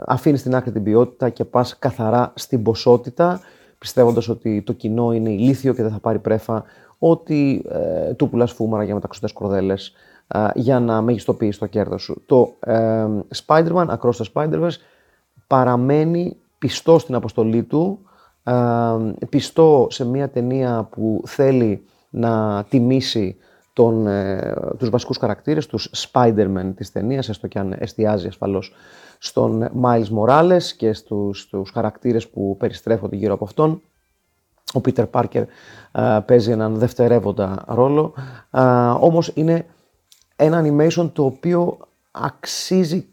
αφήνεις 0.05 0.39
στην 0.39 0.55
άκρη 0.55 0.71
την 0.71 0.83
ποιότητα 0.83 1.29
και 1.29 1.45
πας 1.45 1.79
καθαρά 1.79 2.33
στην 2.35 2.63
ποσότητα, 2.63 3.39
πιστεύοντας 3.81 4.29
ότι 4.29 4.61
το 4.61 4.73
κοινό 4.73 5.13
είναι 5.13 5.29
ηλίθιο 5.29 5.73
και 5.73 5.81
δεν 5.81 5.91
θα 5.91 5.99
πάρει 5.99 6.19
πρέφα, 6.19 6.63
ότι 6.99 7.65
ε, 7.69 8.13
του 8.13 8.29
πουλάς 8.29 8.51
φούμαρα 8.51 8.83
για 8.83 8.93
μεταξωτές 8.93 9.31
κορδέλες 9.31 9.93
για 10.53 10.79
να 10.79 11.01
μεγιστοποιήσει 11.01 11.59
το 11.59 11.65
κέρδος 11.65 12.01
σου. 12.01 12.21
Το 12.25 12.53
ε, 12.59 13.05
Spider-Man, 13.45 13.85
Across 13.85 14.11
the 14.11 14.25
Spider-Verse, 14.33 14.75
παραμένει 15.47 16.37
πιστό 16.57 16.99
στην 16.99 17.15
αποστολή 17.15 17.63
του, 17.63 17.99
πιστό 19.29 19.87
σε 19.89 20.05
μια 20.05 20.29
ταινία 20.29 20.87
που 20.91 21.21
θέλει 21.25 21.83
να 22.09 22.63
τιμήσει 22.69 23.37
τον, 23.73 24.07
ε, 24.07 24.53
τους 24.77 24.89
βασικούς 24.89 25.17
χαρακτήρες, 25.17 25.65
τους 25.65 25.91
Spider-Man 25.95 26.71
της 26.75 26.91
ταινίας, 26.91 27.29
έστω 27.29 27.47
και 27.47 27.59
αν 27.59 27.75
εστιάζει 27.79 28.27
ασφαλώς 28.27 28.73
στον 29.23 29.69
Miles 29.83 30.07
Morales 30.17 30.63
και 30.77 30.93
στους, 30.93 31.39
στους 31.39 31.69
χαρακτήρες 31.69 32.27
που 32.27 32.57
περιστρέφονται 32.59 33.15
γύρω 33.15 33.33
από 33.33 33.43
αυτόν. 33.43 33.81
Ο 34.73 34.81
Peter 34.85 35.05
Parker 35.11 35.43
ε, 35.91 36.19
παίζει 36.25 36.51
έναν 36.51 36.75
δευτερεύοντα 36.75 37.63
ρόλο, 37.67 38.13
ε, 38.51 38.61
όμως 38.99 39.31
είναι 39.33 39.65
ένα 40.35 40.63
animation 40.65 41.09
το 41.13 41.25
οποίο 41.25 41.77
αξίζει 42.11 43.07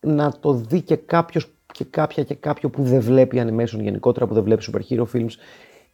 να 0.00 0.32
το 0.40 0.52
δει 0.52 0.80
και 0.80 0.96
κάποιος 0.96 1.50
και 1.72 1.84
κάποια 1.84 2.22
και 2.22 2.34
κάποιο 2.34 2.70
που 2.70 2.82
δεν 2.82 3.00
βλέπει 3.00 3.42
animation 3.46 3.80
γενικότερα, 3.80 4.26
που 4.26 4.34
δεν 4.34 4.42
βλέπει 4.42 4.64
super 4.72 4.92
hero 4.92 5.04
films, 5.12 5.32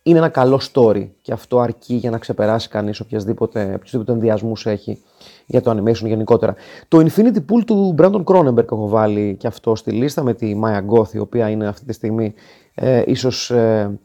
είναι 0.03 0.19
ένα 0.19 0.29
καλό 0.29 0.61
story 0.73 1.09
και 1.23 1.33
αυτό 1.33 1.59
αρκεί 1.61 1.95
για 1.95 2.11
να 2.11 2.19
ξεπεράσει 2.19 2.69
κανείς 2.69 3.01
οποιασδήποτε, 3.01 3.73
οποιασδήποτε 3.75 4.13
ενδιασμούς 4.13 4.67
έχει 4.67 5.03
για 5.47 5.61
το 5.61 5.71
animation 5.71 6.07
γενικότερα. 6.07 6.55
Το 6.89 6.99
Infinity 6.99 7.37
Pool 7.37 7.65
του 7.67 7.95
Brandon 7.99 8.25
Cronenberg 8.25 8.73
έχω 8.73 8.89
βάλει 8.89 9.37
και 9.39 9.47
αυτό 9.47 9.75
στη 9.75 9.91
λίστα 9.91 10.23
με 10.23 10.35
τη 10.35 10.61
Maya 10.65 10.81
Goth, 10.97 11.13
η 11.13 11.19
οποία 11.19 11.49
είναι 11.49 11.67
αυτή 11.67 11.87
τη 11.87 11.93
στιγμή 11.93 12.35
ε, 12.75 13.03
ίσως 13.07 13.51
ε, 13.51 13.99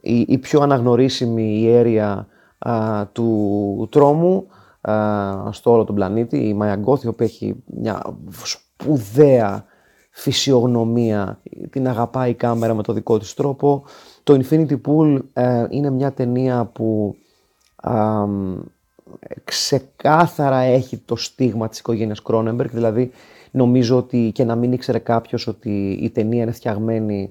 η, 0.00 0.38
πιο 0.38 0.60
αναγνωρίσιμη 0.60 1.60
ιέρια 1.60 2.26
του 3.12 3.88
τρόμου 3.90 4.46
στο 5.50 5.70
όλο 5.70 5.84
τον 5.84 5.94
πλανήτη. 5.94 6.36
Η 6.36 6.58
Maya 6.62 6.76
Goth, 6.84 7.02
η 7.02 7.06
οποία 7.06 7.26
έχει 7.26 7.54
μια 7.64 8.16
σπουδαία 8.42 9.64
φυσιογνωμία, 10.14 11.40
την 11.70 11.88
αγαπάει 11.88 12.30
η 12.30 12.34
κάμερα 12.34 12.74
με 12.74 12.82
το 12.82 12.92
δικό 12.92 13.18
της 13.18 13.34
τρόπο. 13.34 13.84
Το 14.22 14.40
Infinity 14.42 14.80
Pool 14.86 15.18
ε, 15.32 15.66
είναι 15.70 15.90
μια 15.90 16.12
ταινία 16.12 16.64
που 16.64 17.16
ξεκάθαρα 19.44 20.58
έχει 20.58 20.96
το 20.96 21.16
στίγμα 21.16 21.68
της 21.68 21.78
οικογένειας 21.78 22.22
Κρόνεμπεργκ, 22.22 22.70
δηλαδή 22.72 23.10
νομίζω 23.50 23.96
ότι 23.96 24.30
και 24.34 24.44
να 24.44 24.54
μην 24.54 24.72
ήξερε 24.72 24.98
κάποιος 24.98 25.46
ότι 25.46 25.98
η 26.02 26.10
ταινία 26.10 26.42
είναι 26.42 26.52
φτιαγμένη 26.52 27.30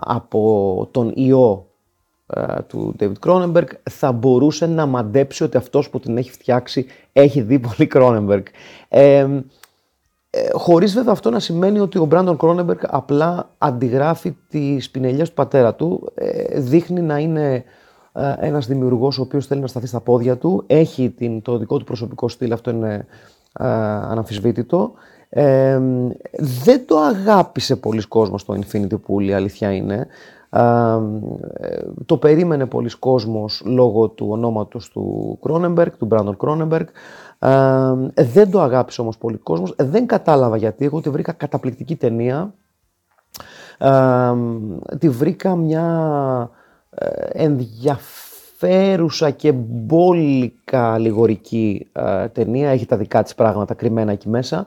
από 0.00 0.88
τον 0.90 1.12
ιό 1.14 1.66
ε, 2.26 2.62
του 2.66 2.96
David 2.98 3.26
Cronenberg 3.26 3.66
θα 3.90 4.12
μπορούσε 4.12 4.66
να 4.66 4.86
μαντέψει 4.86 5.44
ότι 5.44 5.56
αυτός 5.56 5.90
που 5.90 6.00
την 6.00 6.16
έχει 6.16 6.30
φτιάξει 6.30 6.86
έχει 7.12 7.40
δει 7.40 7.58
πολύ 7.58 7.90
Cronenberg. 7.94 8.42
Ε, 8.88 9.26
ε, 10.36 10.48
χωρίς 10.52 10.94
βέβαια 10.94 11.12
αυτό 11.12 11.30
να 11.30 11.38
σημαίνει 11.38 11.78
ότι 11.78 11.98
ο 11.98 12.04
Μπράντον 12.04 12.36
Κρόνεμπεργκ 12.36 12.78
απλά 12.86 13.50
αντιγράφει 13.58 14.36
τις 14.48 14.90
πινελιές 14.90 15.28
του 15.28 15.34
πατέρα 15.34 15.74
του. 15.74 16.12
Ε, 16.14 16.60
δείχνει 16.60 17.00
να 17.00 17.18
είναι 17.18 17.64
ε, 18.12 18.34
ένας 18.38 18.66
δημιουργός 18.66 19.18
ο 19.18 19.22
οποίος 19.22 19.46
θέλει 19.46 19.60
να 19.60 19.66
σταθεί 19.66 19.86
στα 19.86 20.00
πόδια 20.00 20.36
του. 20.36 20.64
Έχει 20.66 21.10
την, 21.10 21.42
το 21.42 21.58
δικό 21.58 21.78
του 21.78 21.84
προσωπικό 21.84 22.28
στυλ, 22.28 22.52
αυτό 22.52 22.70
είναι 22.70 23.06
ε, 23.60 23.66
αναμφισβήτητο. 24.10 24.92
Ε, 25.28 25.80
δεν 26.64 26.86
το 26.86 26.96
αγάπησε 26.98 27.76
πολλοί 27.76 28.02
κόσμος 28.02 28.44
το 28.44 28.58
Infinity 28.60 28.94
Pool, 28.94 29.22
η 29.22 29.32
αλήθεια 29.32 29.72
είναι. 29.72 30.06
Ε, 30.50 30.98
το 32.06 32.16
περίμενε 32.16 32.66
πολλοί 32.66 32.90
κόσμος 32.98 33.62
λόγω 33.64 34.08
του 34.08 34.26
ονόματος 34.30 34.90
του 34.90 35.38
Κρόνεμπεργκ, 35.42 35.92
του 35.98 36.06
Μπράντον 36.06 36.36
Κρόνεμπεργκ. 36.36 36.86
Ε, 37.38 38.24
δεν 38.24 38.50
το 38.50 38.60
αγάπησε 38.60 39.00
όμως 39.00 39.18
πολύ 39.18 39.36
κόσμος. 39.36 39.74
Ε, 39.76 39.84
δεν 39.84 40.06
κατάλαβα 40.06 40.56
γιατί. 40.56 40.84
Εγώ 40.84 41.00
τη 41.00 41.10
βρήκα 41.10 41.32
καταπληκτική 41.32 41.96
ταινία. 41.96 42.54
τη 44.98 45.08
βρήκα 45.08 45.56
μια 45.56 46.50
ε, 46.90 47.44
ενδιαφέρουσα 47.44 49.30
και 49.30 49.52
μπόλικα 49.52 50.98
λιγορική 50.98 51.88
ε, 51.92 52.28
ταινία. 52.28 52.70
Έχει 52.70 52.86
τα 52.86 52.96
δικά 52.96 53.22
της 53.22 53.34
πράγματα 53.34 53.74
κρυμμένα 53.74 54.12
εκεί 54.12 54.28
μέσα. 54.28 54.66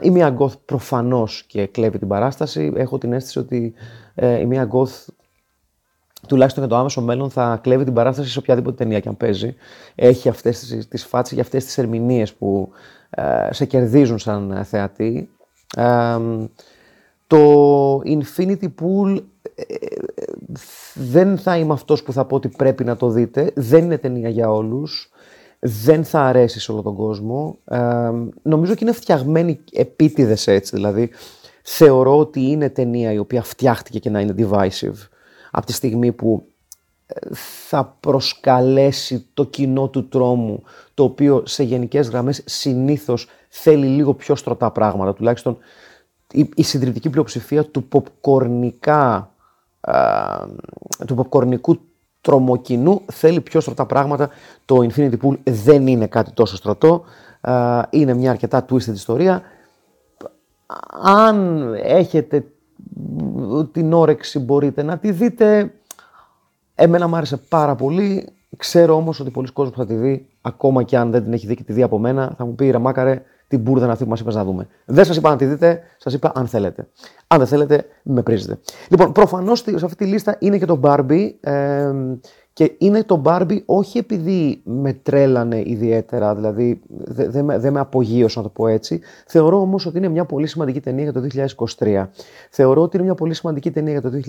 η 0.00 0.10
Μία 0.10 0.30
Γκοθ 0.30 0.54
προφανώς 0.64 1.44
και 1.46 1.66
κλέβει 1.66 1.98
την 1.98 2.08
παράσταση. 2.08 2.72
Έχω 2.76 2.98
την 2.98 3.12
αίσθηση 3.12 3.38
ότι 3.38 3.74
η 4.40 4.46
Μία 4.46 4.64
Γκοθ 4.64 5.08
τουλάχιστον 6.28 6.62
για 6.64 6.72
το 6.72 6.78
άμεσο 6.78 7.00
μέλλον 7.00 7.30
θα 7.30 7.58
κλέβει 7.62 7.84
την 7.84 7.92
παράσταση 7.92 8.30
σε 8.30 8.38
οποιαδήποτε 8.38 8.76
ταινία 8.76 9.00
και 9.00 9.08
αν 9.08 9.16
παίζει. 9.16 9.54
Έχει 9.94 10.28
αυτές 10.28 10.86
τις 10.88 11.04
φάτσες 11.04 11.34
και 11.34 11.40
αυτές 11.40 11.64
τις 11.64 11.78
ερμηνείες 11.78 12.32
που 12.32 12.70
ε, 13.10 13.48
σε 13.50 13.64
κερδίζουν 13.64 14.18
σαν 14.18 14.50
ε, 14.50 14.64
θεατή. 14.64 15.30
το 17.26 17.96
Infinity 17.98 18.68
Pool 18.80 19.16
ε, 19.54 19.64
δεν 20.94 21.38
θα 21.38 21.56
είμαι 21.56 21.72
αυτός 21.72 22.02
που 22.02 22.12
θα 22.12 22.24
πω 22.24 22.36
ότι 22.36 22.48
πρέπει 22.48 22.84
να 22.84 22.96
το 22.96 23.08
δείτε. 23.08 23.52
Δεν 23.54 23.84
είναι 23.84 23.98
ταινία 23.98 24.28
για 24.28 24.50
όλους. 24.50 25.10
Δεν 25.58 26.04
θα 26.04 26.20
αρέσει 26.20 26.60
σε 26.60 26.72
όλο 26.72 26.82
τον 26.82 26.94
κόσμο. 26.94 27.58
νομίζω 28.42 28.74
και 28.74 28.84
είναι 28.84 28.92
φτιαγμένη 28.92 29.60
επίτηδες 29.72 30.46
έτσι. 30.46 30.76
Δηλαδή, 30.76 31.10
θεωρώ 31.62 32.18
ότι 32.18 32.40
είναι 32.40 32.68
ταινία 32.68 33.12
η 33.12 33.18
οποία 33.18 33.42
φτιάχτηκε 33.42 33.98
και 33.98 34.10
να 34.10 34.20
είναι 34.20 34.34
divisive 34.38 35.08
από 35.56 35.66
τη 35.66 35.72
στιγμή 35.72 36.12
που 36.12 36.46
ε, 37.06 37.34
θα 37.68 37.96
προσκαλέσει 38.00 39.26
το 39.34 39.44
κοινό 39.44 39.88
του 39.88 40.08
τρόμου, 40.08 40.62
το 40.94 41.04
οποίο 41.04 41.42
σε 41.46 41.62
γενικές 41.62 42.08
γραμμές 42.08 42.42
συνήθως 42.44 43.26
θέλει 43.48 43.86
λίγο 43.86 44.14
πιο 44.14 44.34
στρωτά 44.34 44.70
πράγματα, 44.70 45.14
τουλάχιστον 45.14 45.58
η, 46.32 46.48
η 46.54 46.62
συντριπτική 46.62 47.10
πλειοψηφία 47.10 47.64
του 47.64 47.88
popcornικά, 47.92 49.22
του 51.06 51.28
popcornικού 51.30 51.78
τρομοκοινού 52.20 53.02
θέλει 53.12 53.40
πιο 53.40 53.60
στρωτά 53.60 53.86
πράγματα. 53.86 54.30
Το 54.64 54.76
Infinity 54.76 55.14
Pool 55.22 55.36
δεν 55.44 55.86
είναι 55.86 56.06
κάτι 56.06 56.32
τόσο 56.32 56.56
στρωτό, 56.56 57.04
είναι 57.90 58.14
μια 58.14 58.30
αρκετά 58.30 58.64
twisted 58.70 58.94
ιστορία. 58.94 59.42
Αν 61.02 61.68
έχετε 61.74 62.46
την 63.72 63.92
όρεξη 63.92 64.38
μπορείτε 64.38 64.82
να 64.82 64.98
τη 64.98 65.10
δείτε. 65.10 65.72
Εμένα 66.74 67.08
μου 67.08 67.16
άρεσε 67.16 67.36
πάρα 67.36 67.74
πολύ. 67.74 68.28
Ξέρω 68.56 68.94
όμως 68.94 69.20
ότι 69.20 69.30
πολλοί 69.30 69.52
κόσμοι 69.52 69.72
που 69.72 69.78
θα 69.78 69.86
τη 69.86 69.94
δει, 69.94 70.28
ακόμα 70.40 70.82
και 70.82 70.96
αν 70.96 71.10
δεν 71.10 71.22
την 71.22 71.32
έχει 71.32 71.46
δει 71.46 71.54
και 71.54 71.62
τη 71.62 71.72
δει 71.72 71.82
από 71.82 71.98
μένα, 71.98 72.34
θα 72.36 72.44
μου 72.44 72.54
πει 72.54 72.70
ρε 72.70 72.78
Μάκαρε, 72.78 73.22
την 73.48 73.60
μπουρδα 73.60 73.90
αυτή 73.90 74.04
που 74.04 74.10
μας 74.10 74.20
είπες 74.20 74.34
να 74.34 74.44
δούμε. 74.44 74.68
Δεν 74.84 75.04
σας 75.04 75.16
είπα 75.16 75.30
να 75.30 75.36
τη 75.36 75.44
δείτε, 75.44 75.80
σας 75.98 76.12
είπα 76.12 76.32
αν 76.34 76.46
θέλετε. 76.46 76.88
Αν 77.26 77.38
δεν 77.38 77.46
θέλετε, 77.46 77.84
με 78.02 78.22
πρίζετε. 78.22 78.58
Λοιπόν, 78.88 79.12
προφανώς 79.12 79.58
σε 79.58 79.84
αυτή 79.84 79.96
τη 79.96 80.04
λίστα 80.04 80.36
είναι 80.38 80.58
και 80.58 80.66
το 80.66 80.80
Barbie. 80.82 81.30
Ε, 81.40 81.92
και 82.54 82.74
είναι 82.78 83.04
το 83.04 83.22
Barbie 83.24 83.64
όχι 83.64 83.98
επειδή 83.98 84.60
με 84.64 84.92
τρέλανε 84.92 85.62
ιδιαίτερα, 85.66 86.34
δηλαδή 86.34 86.80
δεν 86.88 87.30
δε, 87.30 87.42
με, 87.42 87.58
δε 87.58 87.70
με 87.70 87.80
απογείωσε 87.80 88.38
να 88.38 88.44
το 88.44 88.50
πω 88.50 88.66
έτσι. 88.66 89.00
Θεωρώ 89.26 89.60
όμως 89.60 89.86
ότι 89.86 89.98
είναι 89.98 90.08
μια 90.08 90.24
πολύ 90.24 90.46
σημαντική 90.46 90.80
ταινία 90.80 91.02
για 91.02 91.12
το 91.12 91.26
2023. 91.78 92.06
Θεωρώ 92.50 92.82
ότι 92.82 92.96
είναι 92.96 93.04
μια 93.04 93.14
πολύ 93.14 93.34
σημαντική 93.34 93.70
ταινία 93.70 93.92
για 93.92 94.10
το 94.10 94.20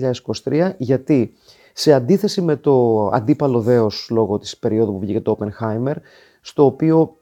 2023 0.44 0.70
γιατί 0.76 1.32
σε 1.72 1.92
αντίθεση 1.92 2.40
με 2.40 2.56
το 2.56 3.06
αντίπαλο 3.12 3.60
δέος 3.60 4.08
λόγω 4.10 4.38
της 4.38 4.56
περίοδου 4.56 4.92
που 4.92 4.98
βγήκε 4.98 5.20
το 5.20 5.38
Oppenheimer, 5.38 5.94
στο 6.40 6.64
οποίο 6.64 7.16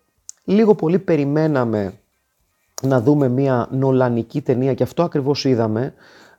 λίγο 0.44 0.74
πολύ 0.74 0.98
περιμέναμε 0.98 1.92
να 2.82 3.00
δούμε 3.00 3.28
μια 3.28 3.68
νολανική 3.70 4.40
ταινία 4.40 4.74
και 4.74 4.82
αυτό 4.82 5.02
ακριβώς 5.02 5.44
είδαμε, 5.44 5.94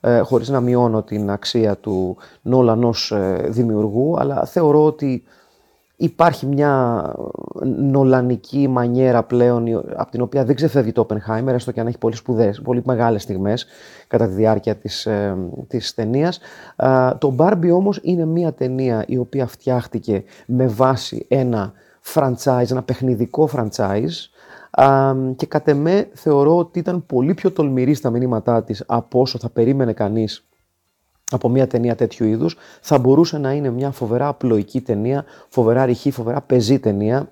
ε, 0.07 0.19
χωρίς 0.19 0.49
να 0.49 0.59
μειώνω 0.59 1.03
την 1.03 1.29
αξία 1.29 1.75
του 1.77 2.17
Νόλαν 2.41 2.83
ως 2.83 3.11
ε, 3.11 3.45
δημιουργού, 3.49 4.19
αλλά 4.19 4.45
θεωρώ 4.45 4.85
ότι 4.85 5.23
υπάρχει 5.95 6.45
μια 6.45 7.03
νολανική 7.63 8.67
μανιέρα 8.67 9.23
πλέον 9.23 9.83
από 9.95 10.11
την 10.11 10.21
οποία 10.21 10.45
δεν 10.45 10.55
ξεφεύγει 10.55 10.91
το 10.91 11.07
Oppenheimer, 11.09 11.47
έστω 11.47 11.71
και 11.71 11.79
αν 11.79 11.87
έχει 11.87 11.97
πολύ 11.97 12.15
σπουδές, 12.15 12.61
πολύ 12.61 12.81
μεγάλες 12.85 13.21
στιγμές 13.21 13.65
κατά 14.07 14.27
τη 14.27 14.33
διάρκεια 14.33 14.75
της, 14.75 15.05
ε, 15.05 15.35
της 15.67 15.93
ταινίας. 15.93 16.39
το 17.17 17.35
Barbie 17.37 17.71
όμως 17.73 17.99
είναι 18.03 18.25
μια 18.25 18.53
ταινία 18.53 19.03
η 19.07 19.17
οποία 19.17 19.47
φτιάχτηκε 19.47 20.23
με 20.45 20.67
βάση 20.67 21.25
ένα 21.29 21.73
franchise, 22.13 22.71
ένα 22.71 22.83
παιχνιδικό 22.83 23.49
franchise 23.53 24.29
και 25.35 25.45
κατ' 25.45 25.67
εμέ 25.67 26.09
θεωρώ 26.13 26.57
ότι 26.57 26.79
ήταν 26.79 27.05
πολύ 27.05 27.33
πιο 27.33 27.51
τολμηρή 27.51 27.93
στα 27.93 28.09
μηνύματά 28.09 28.63
της 28.63 28.83
από 28.87 29.19
όσο 29.19 29.37
θα 29.37 29.49
περίμενε 29.49 29.93
κανείς 29.93 30.45
από 31.31 31.49
μια 31.49 31.67
ταινία 31.67 31.95
τέτοιου 31.95 32.25
είδους, 32.25 32.57
θα 32.81 32.97
μπορούσε 32.97 33.37
να 33.37 33.51
είναι 33.51 33.69
μια 33.69 33.91
φοβερά 33.91 34.27
απλοϊκή 34.27 34.81
ταινία, 34.81 35.25
φοβερά 35.49 35.85
ρηχή, 35.85 36.11
φοβερά 36.11 36.41
πεζή 36.41 36.79
ταινία 36.79 37.31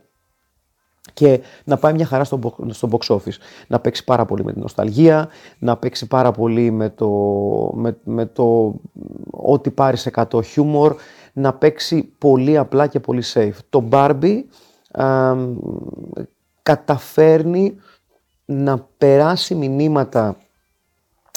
και 1.13 1.41
να 1.63 1.77
πάει 1.77 1.93
μια 1.93 2.05
χαρά 2.05 2.23
στο, 2.23 2.39
στο 2.69 2.89
box 2.91 3.15
office. 3.15 3.37
Να 3.67 3.79
παίξει 3.79 4.03
πάρα 4.03 4.25
πολύ 4.25 4.43
με 4.43 4.51
την 4.51 4.61
νοσταλγία, 4.61 5.29
να 5.59 5.77
παίξει 5.77 6.07
πάρα 6.07 6.31
πολύ 6.31 6.71
με 6.71 6.89
το, 6.89 7.09
με, 7.75 7.97
με 8.03 8.25
το 8.25 8.75
ό,τι 9.29 9.69
πάρει 9.69 9.97
σε 9.97 10.11
100 10.31 10.43
χιούμορ, 10.43 10.95
να 11.33 11.53
παίξει 11.53 12.13
πολύ 12.17 12.57
απλά 12.57 12.87
και 12.87 12.99
πολύ 12.99 13.23
safe. 13.33 13.57
Το 13.69 13.87
Barbie 13.91 14.39
καταφέρνει 16.63 17.75
να 18.45 18.87
περάσει 18.97 19.55
μηνύματα 19.55 20.37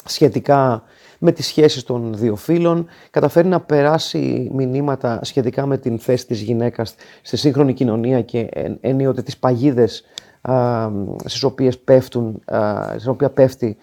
σχετικά 0.05 0.83
με 1.19 1.31
τις 1.31 1.45
σχέσεις 1.45 1.83
των 1.83 2.13
δύο 2.15 2.35
φίλων, 2.35 2.87
καταφέρει 3.09 3.47
να 3.47 3.61
περάσει 3.61 4.49
μηνύματα 4.53 5.19
σχετικά 5.23 5.65
με 5.65 5.77
την 5.77 5.99
θέση 5.99 6.27
της 6.27 6.41
γυναίκας 6.41 6.95
στη 7.21 7.37
σύγχρονη 7.37 7.73
κοινωνία 7.73 8.21
και 8.21 8.49
ενίοτε 8.81 9.21
τις 9.21 9.37
παγίδες 9.37 10.03
α, 10.41 10.89
στις 11.25 11.43
οποίες 11.43 11.79
πέφτουν, 11.79 12.41
α, 12.45 12.83
στις 12.89 13.07
οποία 13.07 13.29
πέφτει 13.29 13.77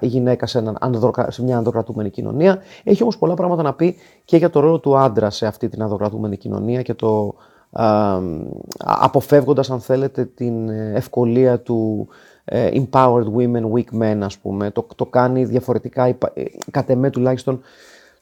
η 0.00 0.06
γυναίκα 0.06 0.46
σε, 0.46 0.62
σε 1.28 1.42
μια 1.42 1.56
ανδροκρατούμενη 1.56 2.10
κοινωνία. 2.10 2.62
Έχει 2.84 3.02
όμως 3.02 3.18
πολλά 3.18 3.34
πράγματα 3.34 3.62
να 3.62 3.74
πει 3.74 3.96
και 4.24 4.36
για 4.36 4.50
το 4.50 4.60
ρόλο 4.60 4.78
του 4.78 4.98
άντρα 4.98 5.30
σε 5.30 5.46
αυτή 5.46 5.68
την 5.68 5.82
ανδροκρατούμενη 5.82 6.36
κοινωνία 6.36 6.82
και 6.82 6.94
το 6.94 7.34
αποφεύγοντας 8.78 9.70
αν 9.70 9.80
θέλετε 9.80 10.24
την 10.24 10.68
ευκολία 10.68 11.60
του 11.60 12.08
ε, 12.48 12.70
empowered 12.72 13.26
women, 13.36 13.62
weak 13.72 14.02
men 14.02 14.18
ας 14.22 14.38
πούμε. 14.38 14.70
Το, 14.70 14.86
το 14.96 15.06
κάνει 15.06 15.44
διαφορετικά, 15.44 16.04
ε, 16.04 16.16
κατ' 16.70 16.90
εμέ 16.90 17.10
τουλάχιστον 17.10 17.60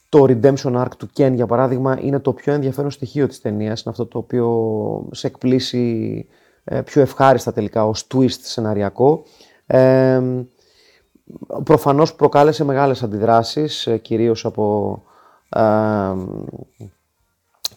το 0.08 0.24
redemption 0.28 0.82
arc 0.82 0.90
του 0.98 1.08
Ken 1.16 1.32
για 1.34 1.46
παράδειγμα 1.46 1.98
είναι 2.00 2.18
το 2.18 2.32
πιο 2.32 2.52
ενδιαφέρον 2.52 2.90
στοιχείο 2.90 3.26
της 3.26 3.40
ταινίας, 3.40 3.82
είναι 3.82 3.90
αυτό 3.90 4.06
το 4.06 4.18
οποίο 4.18 5.08
σε 5.10 5.26
εκπλήσει 5.26 6.26
ε, 6.64 6.80
πιο 6.80 7.00
ευχάριστα 7.00 7.52
τελικά 7.52 7.86
ως 7.86 8.06
twist 8.14 8.38
σεναριακό. 8.40 9.22
Ε, 9.66 10.22
προφανώς 11.64 12.14
προκάλεσε 12.14 12.64
μεγάλες 12.64 13.02
αντιδράσεις, 13.02 13.88
κυρίως 14.02 14.44
από 14.44 15.02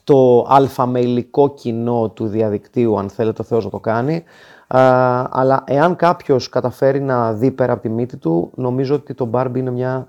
το 0.07 0.45
αλφαμελικό 0.49 1.53
κοινό 1.53 2.09
του 2.09 2.27
διαδικτύου, 2.27 2.99
αν 2.99 3.09
θέλετε 3.09 3.41
ο 3.41 3.45
Θεός 3.45 3.63
να 3.63 3.69
το 3.69 3.79
κάνει. 3.79 4.23
αλλά 5.29 5.63
εάν 5.65 5.95
κάποιος 5.95 6.49
καταφέρει 6.49 7.01
να 7.01 7.33
δει 7.33 7.51
πέρα 7.51 7.73
από 7.73 7.81
τη 7.81 7.89
μύτη 7.89 8.17
του, 8.17 8.51
νομίζω 8.55 8.95
ότι 8.95 9.13
το 9.13 9.29
Barbie 9.33 9.55
είναι 9.55 9.71
μια 9.71 10.07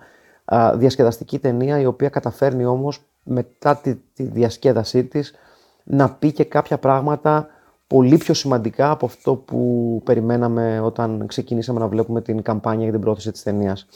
διασκεδαστική 0.75 1.39
ταινία, 1.39 1.81
η 1.81 1.87
οποία 1.87 2.09
καταφέρνει 2.09 2.65
όμως 2.65 3.01
μετά 3.23 3.77
τη, 3.77 3.95
τη 3.95 4.23
διασκέδασή 4.23 5.05
της 5.05 5.35
να 5.85 6.11
πει 6.11 6.33
και 6.33 6.45
κάποια 6.45 6.79
πράγματα 6.79 7.47
πολύ 7.87 8.17
πιο 8.17 8.35
σημαντικά 8.35 8.91
από 8.91 9.07
αυτό 9.07 9.35
που 9.35 10.01
περιμέναμε 10.05 10.81
όταν 10.81 11.25
ξεκινήσαμε 11.27 11.81
να 11.81 11.89
βλέπουμε 11.89 12.21
την 12.21 12.43
καμπάνια 12.43 12.83
για 12.83 12.93
την 12.93 13.01
πρόθεση 13.01 13.33
της 13.33 13.43
ταινίας. 13.43 13.87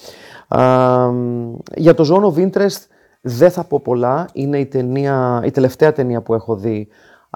για 1.77 1.95
το 1.95 2.05
Zone 2.11 2.35
of 2.35 2.51
Interest 2.51 2.87
δεν 3.23 3.51
θα 3.51 3.65
πω 3.65 3.81
πολλά. 3.81 4.29
Είναι 4.33 4.59
η, 4.59 4.67
ταινία, 4.67 5.43
η 5.45 5.51
τελευταία 5.51 5.93
ταινία 5.93 6.23
που 6.23 6.35
έχω 6.35 6.57
δει 6.57 6.89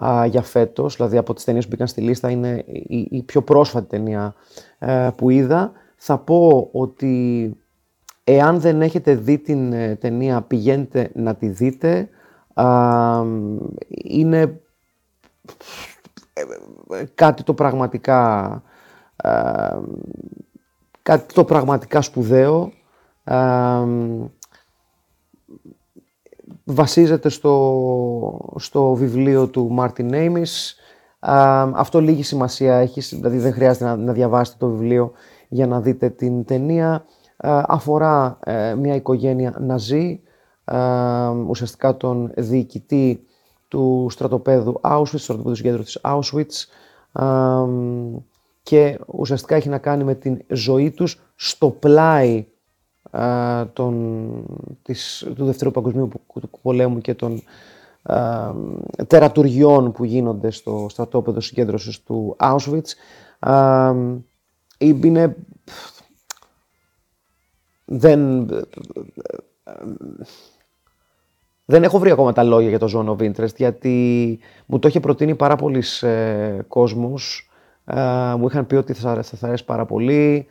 α, 0.04 0.26
για 0.26 0.42
φέτος, 0.42 0.96
δηλαδή 0.96 1.16
από 1.16 1.34
τις 1.34 1.44
ταινίες 1.44 1.64
που 1.64 1.70
μπήκαν 1.70 1.86
στη 1.86 2.00
λίστα, 2.00 2.30
είναι 2.30 2.64
η, 2.66 3.08
η 3.10 3.22
πιο 3.22 3.42
πρόσφατη 3.42 3.86
ταινία 3.86 4.34
ε, 4.78 5.08
που 5.16 5.30
είδα. 5.30 5.72
Θα 5.96 6.18
πω 6.18 6.68
ότι 6.72 7.56
εάν 8.24 8.60
δεν 8.60 8.82
έχετε 8.82 9.14
δει 9.14 9.38
την 9.38 9.72
ε, 9.72 9.96
ταινία, 9.96 10.42
πηγαίνετε 10.42 11.10
να 11.14 11.34
τη 11.34 11.48
δείτε. 11.48 12.08
είναι 13.88 14.60
ε, 16.90 17.04
κάτι 17.14 17.42
το 17.42 17.54
πραγματικά 17.54 18.62
κάτι 21.02 21.34
το 21.34 21.44
πραγματικά 21.44 22.00
σπουδαίο 22.00 22.72
βασίζεται 26.66 27.28
στο, 27.28 28.52
στο 28.56 28.94
βιβλίο 28.94 29.46
του 29.46 29.70
Μάρτιν 29.70 30.08
Νέιμις. 30.08 30.76
Αυτό 31.72 32.00
λίγη 32.00 32.22
σημασία 32.22 32.76
έχει, 32.76 33.00
δηλαδή 33.00 33.38
δεν 33.38 33.52
χρειάζεται 33.52 33.84
να, 33.84 33.96
να 33.96 34.12
διαβάσετε 34.12 34.56
το 34.60 34.68
βιβλίο 34.68 35.12
για 35.48 35.66
να 35.66 35.80
δείτε 35.80 36.08
την 36.10 36.44
ταινία. 36.44 37.04
αφορά 37.66 38.38
ε, 38.44 38.74
μια 38.74 38.94
οικογένεια 38.94 39.54
ναζί, 39.60 40.20
ουσιαστικά 41.48 41.96
τον 41.96 42.32
διοικητή 42.36 43.26
του 43.68 44.06
στρατοπέδου 44.10 44.80
Auschwitz, 44.82 45.10
του 45.10 45.18
στρατοπέδου 45.18 45.54
συγκέντρου 45.54 45.82
της 45.82 46.00
Auschwitz 46.02 46.66
και 48.62 48.98
ουσιαστικά 49.06 49.54
έχει 49.54 49.68
να 49.68 49.78
κάνει 49.78 50.04
με 50.04 50.14
την 50.14 50.44
ζωή 50.48 50.90
τους 50.90 51.20
στο 51.34 51.70
πλάι 51.70 52.46
τον, 53.72 54.30
της, 54.82 55.26
του 55.34 55.44
Δευτέρου 55.44 55.70
Παγκοσμίου 55.70 56.08
Πολέμου 56.62 57.00
και 57.00 57.14
των 57.14 57.42
α, 58.02 58.52
τερατουργιών 59.06 59.92
που 59.92 60.04
γίνονται 60.04 60.50
στο 60.50 60.86
στρατόπεδο 60.90 61.40
συγκέντρωσης 61.40 62.02
του 62.02 62.36
Auschwitz. 62.38 62.92
Α, 63.38 63.92
είναι... 64.78 65.36
Δεν... 67.84 68.48
Δεν 71.68 71.82
έχω 71.82 71.98
βρει 71.98 72.10
ακόμα 72.10 72.32
τα 72.32 72.42
λόγια 72.42 72.68
για 72.68 72.78
το 72.78 72.88
Zone 72.94 73.16
of 73.16 73.32
Interest, 73.32 73.56
γιατί 73.56 74.38
μου 74.66 74.78
το 74.78 74.88
είχε 74.88 75.00
προτείνει 75.00 75.34
πάρα 75.34 75.56
πολλοί 75.56 75.82
ε, 76.00 76.58
κόσμος. 76.68 77.50
μου 78.38 78.46
είχαν 78.46 78.66
πει 78.66 78.74
ότι 78.74 78.92
θα, 78.92 79.22
θα 79.22 79.46
αρέσει 79.46 79.64
πάρα 79.64 79.86
πολύ 79.86 80.46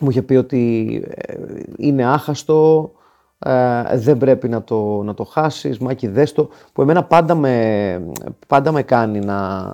μου 0.00 0.10
είχε 0.10 0.22
πει 0.22 0.36
ότι 0.36 1.02
ε, 1.14 1.34
είναι 1.76 2.04
άχαστο, 2.04 2.90
ε, 3.38 3.98
δεν 3.98 4.18
πρέπει 4.18 4.48
να 4.48 4.62
το, 4.62 5.02
να 5.02 5.14
το 5.14 5.24
χάσεις, 5.24 5.78
Μάκη 5.78 6.08
δες 6.08 6.32
το, 6.32 6.48
που 6.72 6.82
εμένα 6.82 7.04
πάντα 7.04 7.34
με, 7.34 8.04
πάντα 8.46 8.72
με 8.72 8.82
κάνει 8.82 9.18
να, 9.18 9.72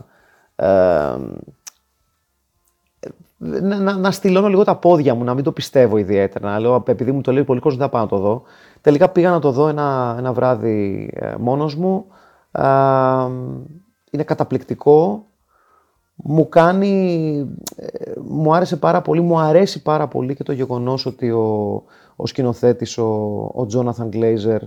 ε, 0.57 1.17
να, 3.39 3.79
να, 3.79 3.97
να 3.97 4.11
στυλώνω 4.11 4.49
λίγο 4.49 4.65
τα 4.65 4.77
πόδια 4.77 5.15
μου, 5.15 5.25
να 5.25 5.35
μην 5.35 5.45
το 5.45 5.53
πιστεύω 5.53 5.97
ιδιαίτερα, 5.97 6.51
να 6.51 6.59
λέω 6.59 6.85
επειδή 6.87 7.13
μου 7.13 7.21
το 7.21 7.33
λέει 7.33 7.45
πολύ 7.45 7.61
κόσμο 7.61 7.79
δεν 7.79 7.87
θα 7.87 7.93
πάω 7.93 8.03
να 8.03 8.09
το 8.09 8.19
δω. 8.19 8.43
Τελικά 8.81 9.09
πήγα 9.09 9.31
να 9.31 9.39
το 9.39 9.51
δω 9.51 9.69
ένα, 9.69 10.15
ένα 10.19 10.33
βράδυ 10.33 11.11
ε, 11.15 11.35
μόνος 11.39 11.75
μου, 11.75 12.07
είναι 14.11 14.23
καταπληκτικό, 14.25 15.27
μου 16.17 16.49
κάνει, 16.49 17.47
ε, 17.77 18.13
μου 18.25 18.55
άρεσε 18.55 18.77
πάρα 18.77 19.03
πολύ, 19.03 19.21
μου 19.21 19.39
αρέσει 19.39 19.83
πάρα 19.83 20.09
πολύ 20.09 20.35
και 20.35 20.43
το 20.43 20.53
γεγονός 20.53 21.07
ότι 21.07 21.31
ο, 21.31 21.83
ο 22.17 22.27
σκηνοθέτης, 22.27 22.99
ο, 22.99 23.05
ο 23.55 23.67
Jonathan 23.75 24.09
Glazer, 24.13 24.59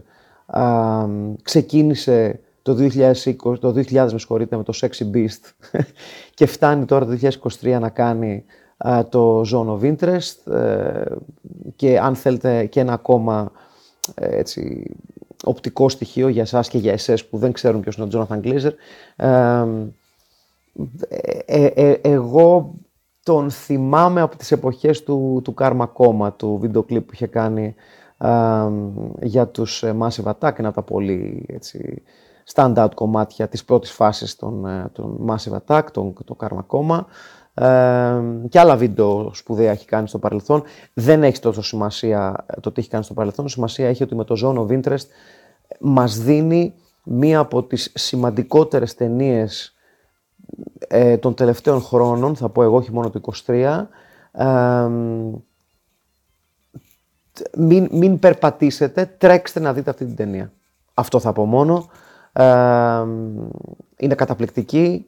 ξεκίνησε 1.42 2.40
το 2.62 2.78
2020, 2.80 3.60
το 3.60 3.74
2000 3.76 4.10
με 4.30 4.48
με 4.50 4.64
το 4.64 4.74
Sexy 4.82 5.16
Beast 5.16 5.70
και 6.34 6.46
φτάνει 6.46 6.86
τώρα 6.86 7.06
το 7.06 7.18
2023 7.62 7.78
να 7.80 7.90
κάνει 7.90 8.44
το 9.10 9.42
Zone 9.42 9.80
of 9.80 9.96
Interest 9.96 10.54
ε, 10.54 11.04
και 11.76 12.00
αν 12.00 12.16
θέλετε 12.16 12.66
και 12.66 12.80
ένα 12.80 12.94
ακόμα 12.94 13.52
ε, 14.16 14.38
έτσι, 14.38 14.94
οπτικό 15.44 15.90
στοιχείο 15.90 16.28
για 16.28 16.42
εσάς 16.42 16.70
και 16.70 16.78
για 16.78 16.92
εσές 16.92 17.26
που 17.26 17.38
δεν 17.38 17.52
ξέρουν 17.52 17.82
ποιος 17.82 17.96
είναι 17.96 18.06
ο 18.06 18.28
Jonathan 18.30 18.40
Glazer 18.46 18.72
ε, 19.16 19.66
ε, 21.46 21.92
εγώ 22.02 22.74
τον 23.24 23.50
θυμάμαι 23.50 24.22
από 24.22 24.38
τις 24.38 24.52
εποχές 24.52 25.04
του, 25.04 25.42
του 25.44 25.54
Karma 25.58 25.88
Coma, 25.94 26.30
του 26.36 26.58
βίντεο 26.62 26.84
κλιπ 26.84 27.06
που 27.06 27.14
είχε 27.14 27.28
κάνει 27.28 27.76
για 29.22 29.48
τους 29.48 29.84
ε, 29.84 29.96
Massive 30.00 30.34
Attack, 30.34 30.60
ένα 30.60 30.68
από 30.68 30.74
τα 30.74 30.82
πολύ 30.82 31.46
έτσι, 31.48 32.02
stand-out 32.54 32.90
κομμάτια 32.96 33.48
της 33.48 33.66
πρώτης 33.66 33.92
φάσης 33.92 34.36
των, 34.36 34.66
των 34.92 35.28
Massive 35.28 35.58
Attack, 35.66 35.84
τον, 35.92 36.14
το 36.26 36.38
Karma 36.40 36.66
Coma. 36.68 37.06
Ε, 37.54 38.22
και 38.50 38.60
άλλα 38.60 38.76
βίντεο 38.76 39.32
σπουδαία 39.34 39.72
έχει 39.72 39.86
κάνει 39.86 40.08
στο 40.08 40.20
παρελθόν. 40.20 40.64
Δεν 40.94 41.24
έχει 41.24 41.40
τόσο 41.40 41.62
σημασία 41.62 42.46
το 42.62 42.72
τι 42.72 42.80
έχει 42.80 42.90
κάνει 42.90 43.04
στο 43.04 43.14
παρελθόν. 43.14 43.48
Σημασία 43.48 43.88
έχει 43.88 44.04
ότι 44.04 44.16
με 44.16 44.24
το 44.24 44.36
Zone 44.44 44.68
of 44.68 44.82
Interest 44.82 45.06
μας 45.80 46.18
δίνει 46.18 46.74
μία 47.04 47.40
από 47.40 47.64
τις 47.64 47.92
σημαντικότερες 47.96 48.96
ταινίες 48.96 49.74
ε, 50.88 51.18
των 51.18 51.34
τελευταίων 51.34 51.82
χρόνων, 51.82 52.36
θα 52.36 52.50
πω 52.50 52.64
εγώ 52.64 52.76
όχι 52.76 52.92
μόνο 52.92 53.10
το 53.10 53.22
23, 53.46 53.86
ε, 54.32 54.88
μην, 57.58 57.88
μην 57.92 58.20
περπατήσετε, 58.20 59.06
τρέξτε 59.18 59.60
να 59.60 59.74
δείτε 59.74 59.90
αυτή 59.90 60.06
την 60.06 60.16
ταινία. 60.16 60.52
Αυτό 60.94 61.20
θα 61.20 61.34
πω 61.34 61.46
μόνο. 61.46 61.90
Ε, 62.34 62.44
είναι 63.98 64.16
καταπληκτική, 64.16 65.06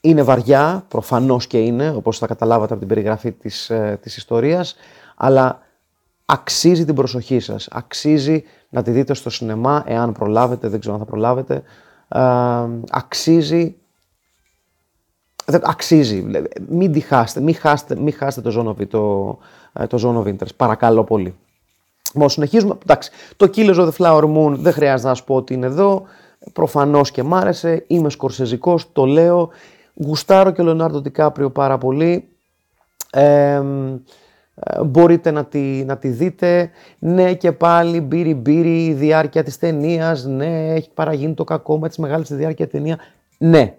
είναι 0.00 0.22
βαριά, 0.22 0.84
προφανώς 0.88 1.46
και 1.46 1.58
είναι, 1.58 1.90
όπως 1.90 2.18
θα 2.18 2.26
καταλάβατε 2.26 2.70
από 2.72 2.78
την 2.78 2.88
περιγραφή 2.88 3.32
της, 3.32 3.70
ε, 3.70 3.98
της 4.02 4.16
ιστορίας, 4.16 4.76
αλλά 5.16 5.62
αξίζει 6.24 6.84
την 6.84 6.94
προσοχή 6.94 7.40
σας. 7.40 7.68
Αξίζει 7.70 8.44
να 8.68 8.82
τη 8.82 8.90
δείτε 8.90 9.14
στο 9.14 9.30
σινεμά, 9.30 9.84
εάν 9.86 10.12
προλάβετε, 10.12 10.68
δεν 10.68 10.80
ξέρω 10.80 10.94
αν 10.94 11.00
θα 11.00 11.06
προλάβετε. 11.06 11.62
Ε, 12.08 12.20
αξίζει 12.90 13.76
αξίζει. 15.62 16.26
Μην 16.68 16.92
τη 16.92 17.00
χάσετε, 17.00 17.40
μην 17.40 17.54
χάσετε, 17.54 17.96
μην 17.96 18.12
χάσετε 18.12 18.50
το, 18.50 18.60
Zone 18.60 18.82
of, 18.82 18.86
το, 18.88 19.38
ε, 19.72 19.86
το 19.86 19.98
Zone 20.02 20.22
of 20.22 20.34
Interest. 20.34 20.56
Παρακαλώ 20.56 21.04
πολύ. 21.04 21.34
Μόνο 22.14 22.28
συνεχίζουμε. 22.28 22.74
Εντάξει, 22.82 23.10
το 23.36 23.50
Killers 23.54 23.74
of 23.74 23.88
the 23.88 23.92
Flower 23.98 24.24
Moon 24.36 24.54
δεν 24.56 24.72
χρειάζεται 24.72 25.08
να 25.08 25.14
σου 25.14 25.24
πω 25.24 25.34
ότι 25.34 25.54
είναι 25.54 25.66
εδώ. 25.66 26.02
Προφανώς 26.52 27.10
και 27.10 27.22
μ' 27.22 27.34
άρεσε. 27.34 27.84
Είμαι 27.86 28.10
σκορσεζικός, 28.10 28.92
το 28.92 29.04
λέω. 29.04 29.50
Γουστάρω 29.94 30.50
και 30.50 30.60
ο 30.60 30.64
Λεωνάρντο 30.64 31.00
Ντικάπριο 31.00 31.50
πάρα 31.50 31.78
πολύ. 31.78 32.28
Ε, 33.10 33.62
μπορείτε 34.84 35.30
να 35.30 35.44
τη, 35.44 35.84
να 35.84 35.96
τη 35.96 36.08
δείτε. 36.08 36.70
Ναι 36.98 37.34
και 37.34 37.52
πάλι 37.52 38.00
μπύρι 38.00 38.34
μπύρι 38.34 38.84
η 38.84 38.92
διάρκεια 38.92 39.42
της 39.42 39.58
ταινίας. 39.58 40.24
Ναι, 40.24 40.74
έχει 40.74 40.90
παραγίνει 40.94 41.34
το 41.34 41.44
κακό 41.44 41.78
με 41.78 41.88
τις 41.88 41.98
μεγάλες 41.98 42.26
στη 42.26 42.34
διάρκεια 42.34 42.68
ταινίας. 42.68 42.98
Ναι, 43.38 43.76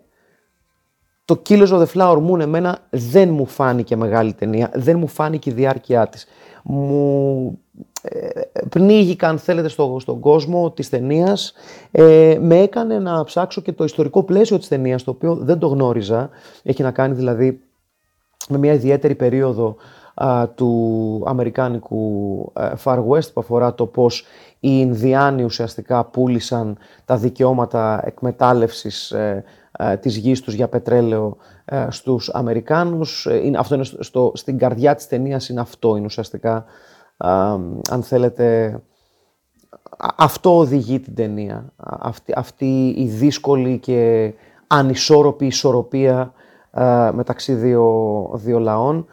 το 1.30 1.42
Killers 1.50 1.68
of 1.68 1.86
the 1.86 1.88
Flower 1.94 2.18
Moon 2.30 2.40
εμένα 2.40 2.80
δεν 2.90 3.30
μου 3.30 3.46
φάνηκε 3.46 3.96
μεγάλη 3.96 4.34
ταινία, 4.34 4.72
δεν 4.74 5.00
μου 5.00 5.08
φάνηκε 5.08 5.50
η 5.50 5.54
διάρκεια 5.54 6.08
της. 6.08 6.26
Μου 6.64 7.60
ε, 8.02 8.42
πνίγηκα 8.70 9.28
αν 9.28 9.38
θέλετε 9.38 9.68
στο, 9.68 9.98
στον 10.00 10.20
κόσμο 10.20 10.72
της 10.72 10.90
ταινίας. 10.90 11.54
Ε, 11.92 12.38
με 12.42 12.60
έκανε 12.60 13.00
να 13.00 13.24
ψάξω 13.24 13.62
και 13.62 13.72
το 13.72 13.84
ιστορικό 13.84 14.24
πλαίσιο 14.24 14.58
της 14.58 14.68
ταινίας, 14.68 15.04
το 15.04 15.12
οποίο 15.12 15.36
δεν 15.36 15.60
το 15.60 15.68
γνώριζα. 15.68 16.30
Έχει 16.64 16.84
να 16.84 16.92
κάνει 16.92 17.14
δηλαδή 17.14 17.62
με 18.50 18.58
μια 18.58 18.74
ιδιαίτερη 18.74 19.16
περίοδο 19.16 19.76
του 20.56 21.24
αμερικάνικου 21.26 22.52
ε, 22.56 22.72
Far 22.84 22.98
West 22.98 23.34
που 23.34 23.40
αφορά 23.40 23.74
το 23.74 23.86
πώς 23.86 24.26
οι 24.60 24.70
Ινδιάνοι 24.72 25.44
ουσιαστικά 25.44 26.06
πούλησαν 26.06 26.78
τα 27.06 27.18
δικαιώματα 27.18 28.02
εκμετάλλευσης 28.06 29.12
ε, 29.12 29.18
ε, 29.20 29.44
της 30.00 30.16
γης 30.16 30.42
τους 30.42 30.54
για 30.54 30.68
πετρέλαιο 30.68 31.38
ε, 31.66 31.88
στους 31.90 32.30
Αμερικάνους. 32.30 33.26
Ε, 33.26 33.36
είναι, 33.36 33.58
αυτό 33.58 33.76
είναι 33.76 33.84
στο, 33.84 34.32
στην 34.36 34.58
καρδιά 34.58 34.96
της 34.96 35.08
ταινίας 35.08 35.50
είναι 35.50 35.62
αυτό, 35.62 35.96
είναι 35.96 36.06
ουσιαστικά, 36.06 36.66
αν 37.90 38.04
θέλετε, 38.04 38.80
αυτό 40.16 40.58
οδηγεί 40.58 41.00
την 41.00 41.16
ταινία. 41.16 41.74
Αυτή, 41.78 42.34
αυτή 42.36 42.88
η 42.98 43.08
δύσκολη 43.08 43.80
και 43.80 44.34
ανισόρροπη 44.68 45.46
ισορροπία 45.46 46.34
μεταξύ 47.14 47.54
δύο, 47.54 48.30
δύο 48.34 48.60
λαών. 48.60 49.06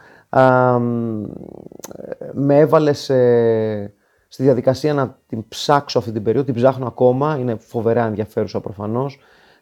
με 2.33 2.59
έβαλε 2.59 2.93
στη 4.29 4.43
διαδικασία 4.43 4.95
να 4.95 5.19
την 5.27 5.49
ψάξω 5.49 5.99
αυτή 5.99 6.13
την 6.13 6.23
περίοδο, 6.23 6.47
την 6.47 6.55
ψάχνω 6.55 6.87
ακόμα, 6.87 7.37
είναι 7.39 7.57
φοβερά 7.59 8.05
ενδιαφέρουσα 8.05 8.61
προφανώς. 8.61 9.19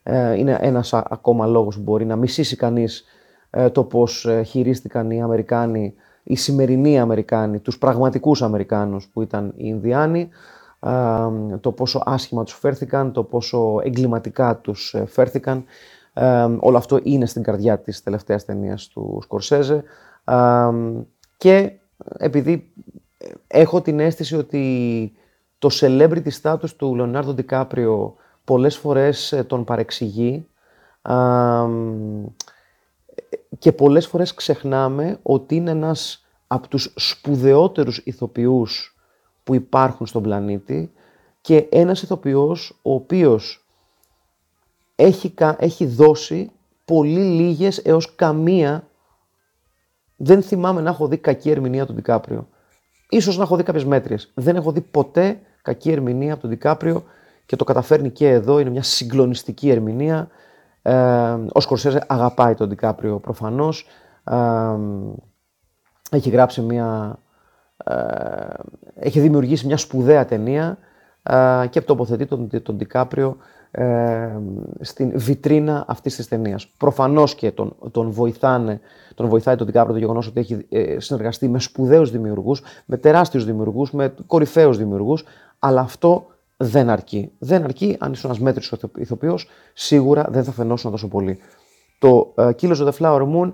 Ε, 0.07 0.39
είναι 0.39 0.59
ένας 0.61 0.95
ακόμα 0.95 1.47
λόγος 1.47 1.77
που 1.77 1.83
μπορεί 1.83 2.05
να 2.05 2.17
μισήσει 2.17 2.57
κανείς 2.57 3.05
ε, 3.51 3.71
το 3.71 3.85
πώς 3.85 4.27
ε, 4.27 4.43
χειρίστηκαν 4.43 5.11
οι 5.11 5.23
Αμερικάνοι, 5.23 5.95
οι 6.23 6.37
σημερινοί 6.37 7.01
Αμερικάνοι, 7.01 7.59
τους 7.59 7.79
πραγματικούς 7.79 8.43
Αμερικάνους 8.43 9.09
που 9.13 9.23
ήταν 9.23 9.47
οι 9.47 9.53
Ινδιάνοι, 9.57 10.29
το 11.61 11.73
πόσο 11.73 12.03
άσχημα 12.05 12.45
τους 12.45 12.55
φέρθηκαν, 12.55 13.13
το 13.13 13.23
πόσο 13.23 13.81
εγκληματικά 13.83 14.57
τους 14.57 14.97
φέρθηκαν. 15.07 15.65
Όλο 16.59 16.77
αυτό 16.77 17.01
είναι 17.03 17.27
στην 17.27 17.43
καρδιά 17.43 17.79
της 17.79 18.03
τελευταίας 18.03 18.45
ταινίας 18.45 18.89
του 18.89 19.19
Σκορσέζε 19.23 19.83
και 21.37 21.73
επειδή 22.19 22.73
έχω 23.47 23.81
την 23.81 24.01
αίσθηση 24.01 24.37
ότι 24.37 25.13
το 25.59 25.69
celebrity 25.73 26.31
status 26.43 26.71
του 26.77 26.95
Λεωνάρδο 26.95 27.33
Ντικάπριο 27.35 28.15
πολλές 28.45 28.77
φορές 28.77 29.33
ε, 29.33 29.45
τον 29.45 29.65
παρεξηγεί 29.65 30.47
και 33.59 33.73
πολλές 33.73 34.07
φορές 34.07 34.35
ξεχνάμε 34.35 35.19
ότι 35.23 35.55
είναι 35.55 35.71
ένας 35.71 36.25
από 36.47 36.69
τους 36.69 36.93
σπουδαιότερους 36.97 37.99
ηθοποιούς 38.05 38.97
που 39.45 39.55
υπάρχουν 39.55 40.07
στον 40.07 40.23
πλανήτη 40.23 40.93
και 41.41 41.67
ένας 41.71 42.03
ηθοποιός 42.03 42.79
ο 42.83 42.95
οποίος 42.95 43.67
έχει, 44.97 45.35
έχει 45.59 45.87
δώσει 45.87 46.51
πολύ 46.85 47.21
λίγες 47.21 47.79
έως 47.79 48.15
καμία 48.15 48.89
δεν 50.17 50.43
θυμάμαι 50.43 50.81
να 50.81 50.91
έχω 50.91 51.09
δει 51.09 51.17
κακή 51.17 51.51
ερμηνεία 51.51 51.87
του 51.87 51.95
Ντικάπριο. 51.95 52.49
Ίσως 53.09 53.37
να 53.37 53.43
έχω 53.43 53.57
δει 53.57 53.63
κάποιες 53.63 53.85
μέτριες. 53.85 54.33
Δεν 54.35 54.57
έχω 54.57 54.73
δει 54.73 54.81
ποτέ 54.81 55.41
κακή 55.63 55.91
ερμηνεία 55.91 56.33
από 56.33 56.41
τον 56.41 56.51
Ντικάπριο 56.51 57.05
και 57.47 57.57
το 57.57 57.65
καταφέρνει 57.65 58.11
και 58.11 58.29
εδώ. 58.29 58.59
Είναι 58.59 58.71
μια 58.71 58.83
συγκλονιστική 58.83 59.71
ερμηνεία. 59.71 60.29
Ε, 60.83 61.37
ο 61.53 61.61
Σκορσέζε 61.61 62.05
αγαπάει 62.07 62.55
τον 62.55 62.69
Ντικάπριο 62.69 63.19
προφανώς. 63.19 63.87
Ε, 64.25 64.37
έχει 66.11 66.31
γράψει 66.31 66.61
μια... 66.61 67.19
Ε, 67.85 67.95
έχει 68.95 69.21
δημιουργήσει 69.21 69.67
μια 69.67 69.77
σπουδαία 69.77 70.25
ταινία 70.25 70.79
ε, 71.23 71.67
και 71.71 71.81
τοποθετεί 71.81 72.27
τον, 72.27 72.63
τον 72.63 72.77
Ντικάπριο 72.77 73.37
ε, 73.71 74.39
στην 74.81 75.13
βιτρίνα 75.15 75.85
αυτής 75.89 76.17
της 76.17 76.29
ταινίας. 76.29 76.67
Προφανώς 76.67 77.35
και 77.35 77.51
τον, 77.51 77.77
τον, 77.91 78.11
βοηθάνε, 78.11 78.81
τον 79.15 79.29
βοηθάει 79.29 79.57
τον 79.57 79.67
Ντικάπριο 79.67 79.95
το 79.95 80.01
γεγονός 80.01 80.27
ότι 80.27 80.41
έχει 80.41 80.67
ε, 80.69 81.01
συνεργαστεί 81.01 81.49
με 81.49 81.59
σπουδαίους 81.59 82.11
δημιουργούς, 82.11 82.63
με 82.87 82.97
τεράστιους 82.97 83.45
δημιουργούς, 83.45 83.93
με 83.93 84.15
κορυφαίους 84.27 84.77
δημιουργούς, 84.77 85.25
αλλά 85.59 85.81
αυτό 85.81 86.27
δεν 86.65 86.91
αρκεί. 86.91 87.31
Δεν 87.39 87.65
αρκεί 87.65 87.97
αν 87.99 88.13
είσαι 88.13 88.27
ένας 88.27 88.41
μέτρη 88.41 88.69
ηθοποιός, 88.99 89.49
σίγουρα 89.73 90.27
δεν 90.31 90.45
θα 90.45 90.53
φαινόσουν 90.53 90.91
τόσο 90.91 91.09
πολύ. 91.09 91.39
Το 91.99 92.35
uh, 92.37 92.51
Killers 92.61 92.77
of 92.77 92.89
the 92.89 92.93
Flower 92.99 93.23
Moon 93.23 93.53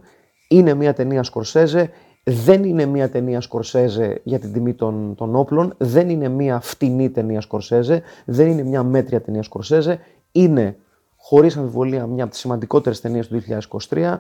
είναι 0.49 0.75
μια 0.75 0.93
ταινία 0.93 1.23
Σκορσέζε, 1.23 1.91
δεν 2.25 2.65
είναι 2.65 2.87
μια 2.87 3.11
ταινία 3.11 3.41
Σκορσέζε 3.41 4.21
για 4.25 4.39
την 4.39 4.53
τιμή 4.53 4.75
των, 4.75 5.15
των 5.15 5.37
όπλων, 5.37 5.75
δεν 5.79 6.09
είναι 6.09 6.29
μια 6.29 6.61
φτηνή 6.61 7.11
ταινία 7.11 7.41
Σκορσέζε, 7.41 8.03
δεν 8.25 8.47
είναι 8.47 8.63
μια 8.63 8.83
μέτρια 8.83 9.21
ταινία 9.21 9.43
Σκορσέζε, 9.43 9.99
είναι 10.33 10.77
χωρίς 11.17 11.57
αμφιβολία 11.57 12.07
μια 12.07 12.23
από 12.23 12.33
τις 12.33 12.41
σημαντικότερες 12.41 13.01
ταινίες 13.01 13.29
του 13.29 13.43
2023, 13.89 14.17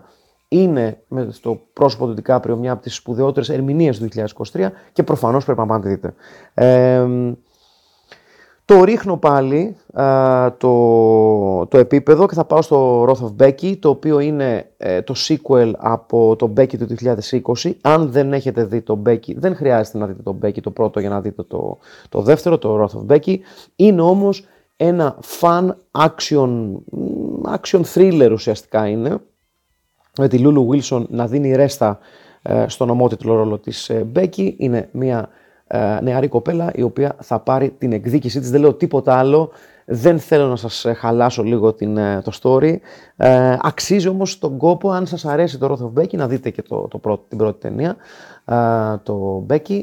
είναι 0.48 1.02
με 1.08 1.28
στο 1.30 1.60
πρόσωπο 1.72 2.06
του 2.06 2.14
Ντικάπριο 2.14 2.56
μια 2.56 2.72
από 2.72 2.82
τις 2.82 2.94
σπουδαιότερες 2.94 3.48
ερμηνείες 3.48 3.98
του 3.98 4.08
2023 4.52 4.68
και 4.92 5.02
προφανώς 5.02 5.44
πρέπει 5.44 5.60
να 5.60 5.66
πάτε 5.66 5.88
δείτε. 5.88 6.14
Ε, 6.54 7.06
το 8.70 8.84
ρίχνω 8.84 9.16
πάλι 9.16 9.76
το, 10.58 11.66
το 11.66 11.78
επίπεδο 11.78 12.26
και 12.26 12.34
θα 12.34 12.44
πάω 12.44 12.62
στο 12.62 13.02
Wrath 13.02 13.24
of 13.24 13.46
Becky, 13.46 13.78
το 13.78 13.88
οποίο 13.88 14.18
είναι 14.18 14.70
ε, 14.76 15.02
το 15.02 15.14
sequel 15.28 15.72
από 15.76 16.36
το 16.36 16.52
Becky 16.56 16.78
του 16.78 16.86
2020. 17.62 17.72
Αν 17.80 18.10
δεν 18.10 18.32
έχετε 18.32 18.64
δει 18.64 18.80
το 18.80 19.02
Becky, 19.06 19.34
δεν 19.36 19.56
χρειάζεται 19.56 19.98
να 19.98 20.06
δείτε 20.06 20.22
το 20.22 20.38
Becky 20.42 20.60
το 20.60 20.70
πρώτο 20.70 21.00
για 21.00 21.08
να 21.08 21.20
δείτε 21.20 21.42
το, 21.42 21.78
το 22.08 22.20
δεύτερο, 22.20 22.58
το 22.58 22.80
Wrath 22.80 22.98
of 22.98 23.16
Becky. 23.16 23.36
Είναι 23.76 24.00
όμως 24.00 24.44
ένα 24.76 25.18
fun 25.40 25.68
action, 25.98 26.72
action 27.60 27.80
thriller 27.94 28.30
ουσιαστικά 28.32 28.88
είναι, 28.88 29.18
με 30.18 30.28
τη 30.28 30.42
Lulu 30.44 30.66
Wilson 30.66 31.04
να 31.08 31.26
δίνει 31.26 31.54
ρέστα 31.54 31.98
ε, 32.42 32.64
στον 32.68 32.90
ομότιτλο 32.90 33.34
ρόλο 33.34 33.58
της 33.58 33.88
ε, 33.88 34.06
Becky. 34.16 34.54
Είναι 34.56 34.88
μια 34.92 35.18
ε, 35.18 35.38
νεαρή 36.02 36.28
κοπέλα 36.28 36.70
η 36.74 36.82
οποία 36.82 37.16
θα 37.20 37.40
πάρει 37.40 37.70
την 37.78 37.92
εκδίκησή 37.92 38.40
της. 38.40 38.50
Δεν 38.50 38.60
λέω 38.60 38.74
τίποτα 38.74 39.14
άλλο. 39.14 39.50
Δεν 39.92 40.18
θέλω 40.18 40.46
να 40.46 40.56
σας 40.56 40.84
ε, 40.84 40.92
χαλάσω 40.92 41.42
λίγο 41.42 41.72
την, 41.72 41.96
ε, 41.96 42.22
το 42.22 42.32
story. 42.42 42.76
Ε, 43.16 43.56
αξίζει 43.60 44.08
όμως 44.08 44.38
τον 44.38 44.56
κόπο 44.56 44.90
αν 44.90 45.06
σας 45.06 45.24
αρέσει 45.24 45.58
το 45.58 45.66
Wrath 45.70 45.84
of 45.84 46.02
Becky 46.02 46.16
να 46.16 46.28
δείτε 46.28 46.50
και 46.50 46.62
το, 46.62 46.88
το 46.88 46.98
πρώτο, 46.98 47.24
την 47.28 47.38
πρώτη 47.38 47.60
ταινία, 47.60 47.96
ε, 48.44 48.96
το 49.02 49.46
Becky. 49.50 49.82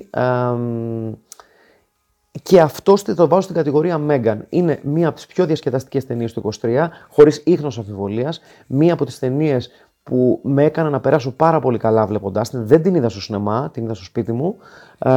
και 2.43 2.62
αυτό 2.62 2.93
το 3.15 3.28
βάζω 3.28 3.41
στην 3.41 3.56
κατηγορία 3.56 4.02
Megan. 4.10 4.38
Είναι 4.50 4.80
μία 4.84 5.08
από 5.08 5.15
τις 5.15 5.26
πιο 5.26 5.45
διασκεδαστικές 5.45 6.06
ταινίες 6.06 6.34
του 6.34 6.50
23, 6.62 6.88
χωρίς 7.10 7.41
ίχνος 7.45 7.78
αμφιβολίας. 7.78 8.39
Μία 8.67 8.93
από 8.93 9.06
τις 9.06 9.19
ταινίες 9.19 9.69
που 10.08 10.39
με 10.43 10.63
έκανα 10.63 10.89
να 10.89 11.00
περάσω 11.00 11.32
πάρα 11.32 11.60
πολύ 11.60 11.78
καλά 11.78 12.06
βλέποντάς 12.06 12.50
την. 12.50 12.67
Δεν 12.67 12.82
την 12.82 12.96
είδα 12.96 13.10
στο 13.10 13.22
σινεμά, 13.22 13.70
την 13.74 13.84
είδα 13.84 13.93
στο 13.93 14.04
σπίτι 14.04 14.32
μου. 14.32 14.58
Ε, 15.00 15.12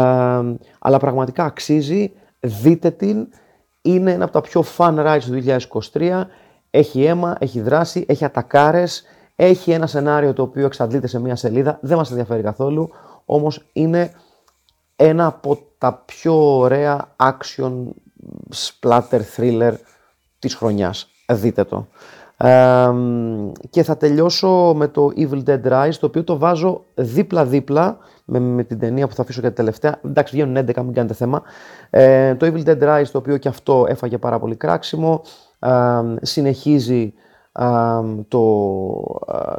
αλλά 0.79 0.99
πραγματικά 0.99 1.45
αξίζει. 1.45 2.13
Δείτε 2.41 2.91
την. 2.91 3.29
Είναι 3.83 4.13
ένα 4.13 4.25
από 4.25 4.33
τα 4.33 4.41
πιο 4.41 4.65
fun 4.77 4.95
rides 4.99 5.21
του 5.21 5.59
2023. 5.93 6.23
Έχει 6.71 7.05
αίμα, 7.05 7.37
έχει 7.39 7.61
δράση, 7.61 8.05
έχει 8.09 8.25
ατακάρες, 8.25 9.03
έχει 9.37 9.71
ένα 9.71 9.87
σενάριο 9.87 10.33
το 10.33 10.43
οποίο 10.43 10.67
εξαντλείται 10.67 11.07
σε 11.07 11.21
μία 11.21 11.37
σελίδα. 11.37 11.79
Δεν 11.83 11.97
μας 11.97 12.11
ενδιαφέρει 12.11 12.43
καθόλου. 12.43 12.91
Όμως 13.25 13.67
είναι 13.73 14.13
ένα 14.97 15.27
από 15.27 15.59
τα 15.79 16.03
πιο 16.07 16.59
ωραία 16.59 17.15
action 17.17 17.73
splatter 18.55 19.21
thriller 19.37 19.73
της 20.39 20.55
χρονιάς. 20.55 21.09
Δείτε 21.33 21.65
το 21.65 21.87
και 23.71 23.83
θα 23.83 23.97
τελειώσω 23.97 24.73
με 24.77 24.89
το 24.89 25.11
Evil 25.17 25.43
Dead 25.45 25.63
Rise, 25.63 25.95
το 26.01 26.07
οποίο 26.07 26.25
το 26.25 26.39
βάζω 26.39 26.85
δίπλα-δίπλα 26.95 27.99
με, 28.25 28.39
με 28.39 28.65
την 28.65 28.79
ταινία 28.79 29.09
που 29.09 29.15
θα 29.15 29.23
αφήσω 29.23 29.41
για 29.41 29.49
τη 29.49 29.55
τελευταία. 29.55 30.01
Εντάξει, 30.05 30.35
βγαίνουν 30.35 30.57
11, 30.57 30.83
μην 30.83 30.93
κάνετε 30.93 31.15
θέμα. 31.15 31.43
Ε, 31.91 32.35
το 32.35 32.47
Evil 32.47 32.65
Dead 32.65 32.83
Rise, 32.83 33.07
το 33.13 33.19
οποίο 33.19 33.37
και 33.37 33.49
αυτό 33.49 33.87
έφαγε 33.89 34.19
πάρα 34.19 34.39
πολύ 34.39 34.57
κράξιμο, 34.57 35.23
συνεχίζει 36.23 37.13
το, 38.29 38.45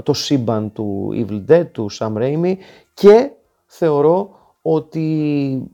το 0.04 0.14
σύμπαν 0.14 0.72
του 0.72 1.10
Evil 1.14 1.52
Dead, 1.52 1.68
του 1.72 1.90
Sam 1.92 2.14
Raimi 2.14 2.54
και 2.94 3.32
θεωρώ 3.66 4.30
ότι 4.62 5.70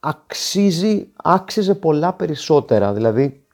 αξίζει, 0.00 1.08
άξιζε 1.22 1.74
πολλά 1.74 2.12
περισσότερα. 2.12 2.92
Δηλαδή, 2.92 3.44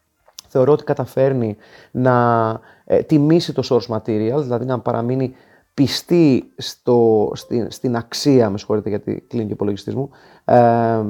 θεωρώ 0.48 0.72
ότι 0.72 0.84
καταφέρνει 0.84 1.56
να 1.90 2.60
ε, 2.92 3.02
τιμήσει 3.02 3.52
το 3.52 3.62
source 3.68 3.96
material, 3.96 4.40
δηλαδή 4.42 4.64
να 4.64 4.80
παραμείνει 4.80 5.34
πιστή 5.74 6.52
στο, 6.56 7.30
στην, 7.34 7.70
στην 7.70 7.96
αξία, 7.96 8.50
με 8.50 8.58
συγχωρείτε 8.58 8.88
γιατί 8.88 9.24
κλείνει 9.28 9.46
και 9.46 9.52
υπολογιστή 9.52 9.96
μου, 9.96 10.10
ε, 10.44 11.00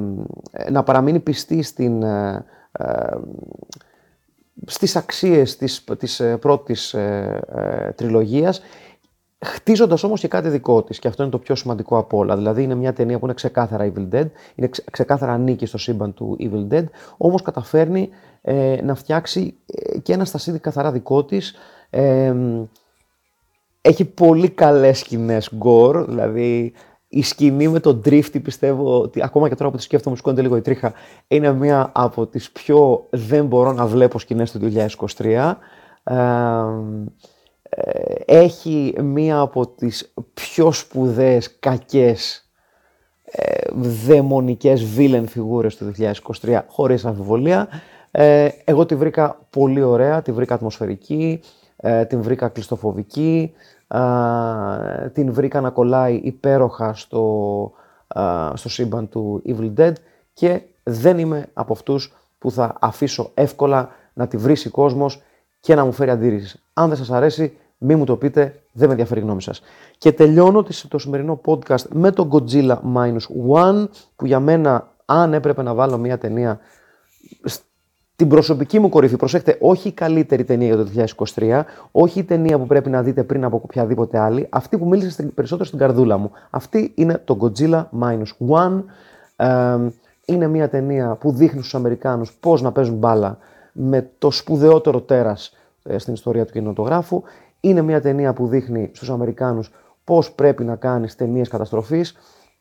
να 0.71 0.83
παραμείνει 0.83 1.19
πιστή 1.19 1.61
στην, 1.61 2.03
ε, 2.03 2.45
ε, 2.71 3.17
στις 4.65 4.95
αξίες 4.95 5.57
της, 5.57 5.83
της 5.97 6.19
ε, 6.19 6.37
πρώτης 6.37 6.93
ε, 6.93 7.93
τριλογίας 7.95 8.61
Χτίζοντας 9.45 10.03
όμως 10.03 10.19
και 10.19 10.27
κάτι 10.27 10.49
δικό 10.49 10.83
της, 10.83 10.99
και 10.99 11.07
αυτό 11.07 11.23
είναι 11.23 11.31
το 11.31 11.37
πιο 11.39 11.55
σημαντικό 11.55 11.97
από 11.97 12.17
όλα. 12.17 12.37
Δηλαδή, 12.37 12.63
είναι 12.63 12.75
μια 12.75 12.93
ταινία 12.93 13.19
που 13.19 13.25
είναι 13.25 13.33
ξεκάθαρα 13.33 13.91
Evil 13.93 14.15
Dead, 14.15 14.27
είναι 14.55 14.69
ξεκάθαρα 14.91 15.33
ανήκει 15.33 15.65
στο 15.65 15.77
σύμπαν 15.77 16.13
του 16.13 16.37
Evil 16.39 16.73
Dead, 16.73 16.83
όμως 17.17 17.41
καταφέρνει 17.41 18.09
ε, 18.41 18.77
να 18.83 18.95
φτιάξει 18.95 19.55
ε, 19.65 19.97
και 19.97 20.13
ένα 20.13 20.25
στασίδι 20.25 20.59
καθαρά 20.59 20.91
δικό 20.91 21.25
της. 21.25 21.55
Ε, 21.89 22.33
έχει 23.81 24.05
πολύ 24.05 24.49
καλές 24.49 24.99
σκηνές 24.99 25.51
gore, 25.63 26.05
δηλαδή 26.07 26.73
η 27.07 27.23
σκηνή 27.23 27.67
με 27.67 27.79
τον 27.79 28.01
Drifty 28.05 28.41
πιστεύω 28.43 29.01
ότι 29.01 29.23
ακόμα 29.23 29.49
και 29.49 29.55
τώρα 29.55 29.71
που 29.71 29.77
τη 29.77 29.83
σκέφτομαι 29.83 30.15
μου 30.15 30.21
σκόνται 30.21 30.41
λίγο 30.41 30.55
η 30.55 30.61
τρίχα 30.61 30.93
είναι 31.27 31.53
μία 31.53 31.91
από 31.93 32.27
τις 32.27 32.51
πιο 32.51 33.07
δεν 33.09 33.45
μπορώ 33.45 33.73
να 33.73 33.85
βλέπω 33.85 34.19
σκηνές 34.19 34.51
του 34.51 34.71
2023. 35.17 35.53
Ε, 36.03 36.15
έχει 38.25 38.95
μία 39.01 39.39
από 39.39 39.67
τις 39.67 40.13
πιο 40.33 40.71
σπουδαίες 40.71 41.59
κακές 41.59 42.45
ε, 43.33 43.67
δαιμονικές 43.75 44.85
villain 44.97 45.23
φιγούρες 45.27 45.75
του 45.75 45.91
2023 46.41 46.59
χωρίς 46.67 47.05
αμφιβολία. 47.05 47.67
Ε, 48.11 48.49
εγώ 48.63 48.85
τη 48.85 48.95
βρήκα 48.95 49.47
πολύ 49.49 49.81
ωραία, 49.81 50.21
τη 50.21 50.31
βρήκα 50.31 50.53
ατμοσφαιρική, 50.53 51.41
ε, 51.75 52.05
την 52.05 52.21
βρήκα 52.21 52.47
κλειστοφοβική, 52.47 53.51
ε, 53.87 55.09
την 55.09 55.33
βρήκα 55.33 55.61
να 55.61 55.69
κολλάει 55.69 56.15
υπέροχα 56.15 56.93
στο, 56.93 57.71
στο 58.53 58.69
σύμπαν 58.69 59.09
του 59.09 59.41
Evil 59.45 59.73
Dead 59.77 59.93
και 60.33 60.61
δεν 60.83 61.17
είμαι 61.17 61.45
από 61.53 61.73
αυτούς 61.73 62.13
που 62.37 62.51
θα 62.51 62.75
αφήσω 62.79 63.31
εύκολα 63.33 63.89
να 64.13 64.27
τη 64.27 64.37
βρει 64.37 64.55
ο 64.67 64.69
κόσμος 64.69 65.21
και 65.61 65.75
να 65.75 65.85
μου 65.85 65.91
φέρει 65.91 66.09
αντίρρησης. 66.09 66.63
Αν 66.73 66.87
δεν 66.87 66.97
σας 66.97 67.11
αρέσει, 67.11 67.57
μη 67.77 67.95
μου 67.95 68.05
το 68.05 68.15
πείτε, 68.15 68.61
δεν 68.71 68.85
με 68.85 68.91
ενδιαφέρει 68.91 69.19
η 69.19 69.23
γνώμη 69.23 69.41
σας. 69.41 69.61
Και 69.97 70.11
τελειώνω 70.11 70.65
το 70.87 70.97
σημερινό 70.97 71.41
podcast 71.45 71.87
με 71.89 72.11
το 72.11 72.27
Godzilla 72.31 72.77
Minus 72.95 73.53
One, 73.53 73.87
που 74.15 74.25
για 74.25 74.39
μένα, 74.39 74.93
αν 75.05 75.33
έπρεπε 75.33 75.61
να 75.63 75.73
βάλω 75.73 75.97
μια 75.97 76.17
ταινία 76.17 76.59
στην 77.43 78.27
προσωπική 78.27 78.79
μου 78.79 78.89
κορυφή, 78.89 79.15
προσέχτε, 79.15 79.57
όχι 79.59 79.87
η 79.87 79.91
καλύτερη 79.91 80.43
ταινία 80.43 80.75
για 80.75 80.77
το 80.77 81.15
2023, 81.35 81.61
όχι 81.91 82.19
η 82.19 82.23
ταινία 82.23 82.59
που 82.59 82.65
πρέπει 82.65 82.89
να 82.89 83.01
δείτε 83.01 83.23
πριν 83.23 83.43
από 83.43 83.61
οποιαδήποτε 83.63 84.19
άλλη, 84.19 84.47
αυτή 84.49 84.77
που 84.77 84.87
μίλησε 84.87 85.23
περισσότερο 85.23 85.65
στην 85.65 85.79
καρδούλα 85.79 86.17
μου. 86.17 86.31
Αυτή 86.49 86.91
είναι 86.95 87.21
το 87.25 87.37
Godzilla 87.41 87.85
Minus 88.01 88.49
One. 88.49 88.83
είναι 90.25 90.47
μια 90.47 90.69
ταινία 90.69 91.15
που 91.19 91.31
δείχνει 91.31 91.59
στους 91.59 91.75
Αμερικάνους 91.75 92.33
πώς 92.39 92.61
να 92.61 92.71
παίζουν 92.71 92.95
μπάλα 92.95 93.37
με 93.71 94.09
το 94.17 94.31
σπουδαιότερο 94.31 95.01
τέρας 95.01 95.53
ε, 95.83 95.97
στην 95.97 96.13
ιστορία 96.13 96.45
του 96.45 96.51
κινηματογράφου. 96.51 97.23
Είναι 97.59 97.81
μια 97.81 98.01
ταινία 98.01 98.33
που 98.33 98.47
δείχνει 98.47 98.91
στους 98.93 99.09
Αμερικάνους 99.09 99.71
πώς 100.03 100.31
πρέπει 100.31 100.63
να 100.63 100.75
κάνεις 100.75 101.15
ταινίες 101.15 101.47
καταστροφής 101.47 102.15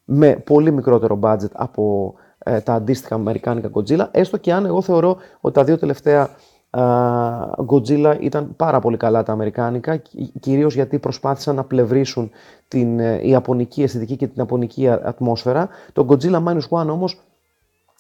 με 0.05 0.37
πολύ 0.37 0.73
μικρότερο 0.73 1.19
budget 1.23 1.51
από 1.53 2.15
ε, 2.39 2.61
τα 2.61 2.75
αντίστοιχα 2.75 3.15
αμερικάνικα 3.15 3.71
Godzilla, 3.75 4.09
έστω 4.11 4.37
και 4.37 4.53
αν 4.53 4.67
εγώ 4.67 4.83
θεωρώ 4.83 5.17
ότι 5.41 5.55
τα 5.55 5.65
δύο 5.65 5.79
τελευταία 5.79 6.31
uh, 6.71 7.51
Godzilla 7.67 8.17
ήταν 8.21 8.57
πάρα 8.57 8.81
πολύ 8.81 8.97
καλά 8.97 9.23
τα 9.23 9.33
αμερικάνικα, 9.33 10.03
κυρίως 10.41 10.75
γιατί 10.75 10.99
προσπάθησαν 10.99 11.55
να 11.55 11.65
πλευρίσουν 11.65 12.31
την 12.69 13.01
ε, 13.01 13.29
ιαπωνική 13.29 13.83
αισθητική 13.83 14.17
και 14.17 14.27
την 14.27 14.37
ιαπωνική 14.37 14.89
ατμόσφαιρα. 14.89 15.69
Το 15.93 16.07
Godzilla 16.09 16.45
Minus 16.45 16.69
One 16.69 16.89
όμως 16.89 17.21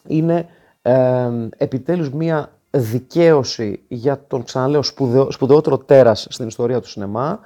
είναι 0.07 0.47
ε, 0.83 1.31
επιτέλους 1.57 2.11
μια 2.11 2.51
δικαίωση 2.71 3.85
για 3.89 4.25
τον, 4.27 4.45
ξαναλέω, 4.45 4.83
σπουδαιό, 4.83 5.31
σπουδαιότερο 5.31 5.79
τέρας 5.79 6.27
στην 6.31 6.47
ιστορία 6.47 6.81
του 6.81 6.89
σινεμά. 6.89 7.41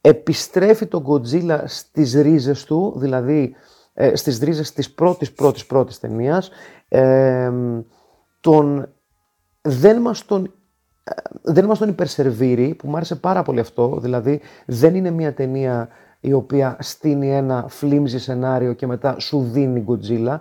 επιστρέφει 0.00 0.86
τον 0.86 1.04
Godzilla 1.06 1.62
στις 1.64 2.14
ρίζες 2.14 2.64
του, 2.64 2.94
δηλαδή 2.96 3.54
ε, 3.94 4.16
στις 4.16 4.38
ρίζες 4.38 4.72
της 4.72 4.90
πρώτης 4.90 5.32
πρώτης 5.32 5.66
πρώτης 5.66 6.00
ταινίας. 6.00 6.50
τον, 8.40 8.88
δεν 9.60 10.00
μας 10.00 10.24
τον 10.24 10.52
ε, 11.04 11.12
δεν 11.42 11.64
μας 11.64 11.78
τον 11.78 11.88
υπερσερβίρει, 11.88 12.74
που 12.74 12.88
μου 12.88 12.96
άρεσε 12.96 13.16
πάρα 13.16 13.42
πολύ 13.42 13.60
αυτό, 13.60 13.98
δηλαδή 14.00 14.40
δεν 14.66 14.94
είναι 14.94 15.10
μια 15.10 15.34
ταινία 15.34 15.88
η 16.20 16.32
οποία 16.32 16.76
στείνει 16.80 17.30
ένα 17.30 17.66
φλίμζι 17.68 18.18
σενάριο 18.18 18.72
και 18.72 18.86
μετά 18.86 19.18
σου 19.18 19.48
δίνει 19.52 19.84
Godzilla 19.88 20.38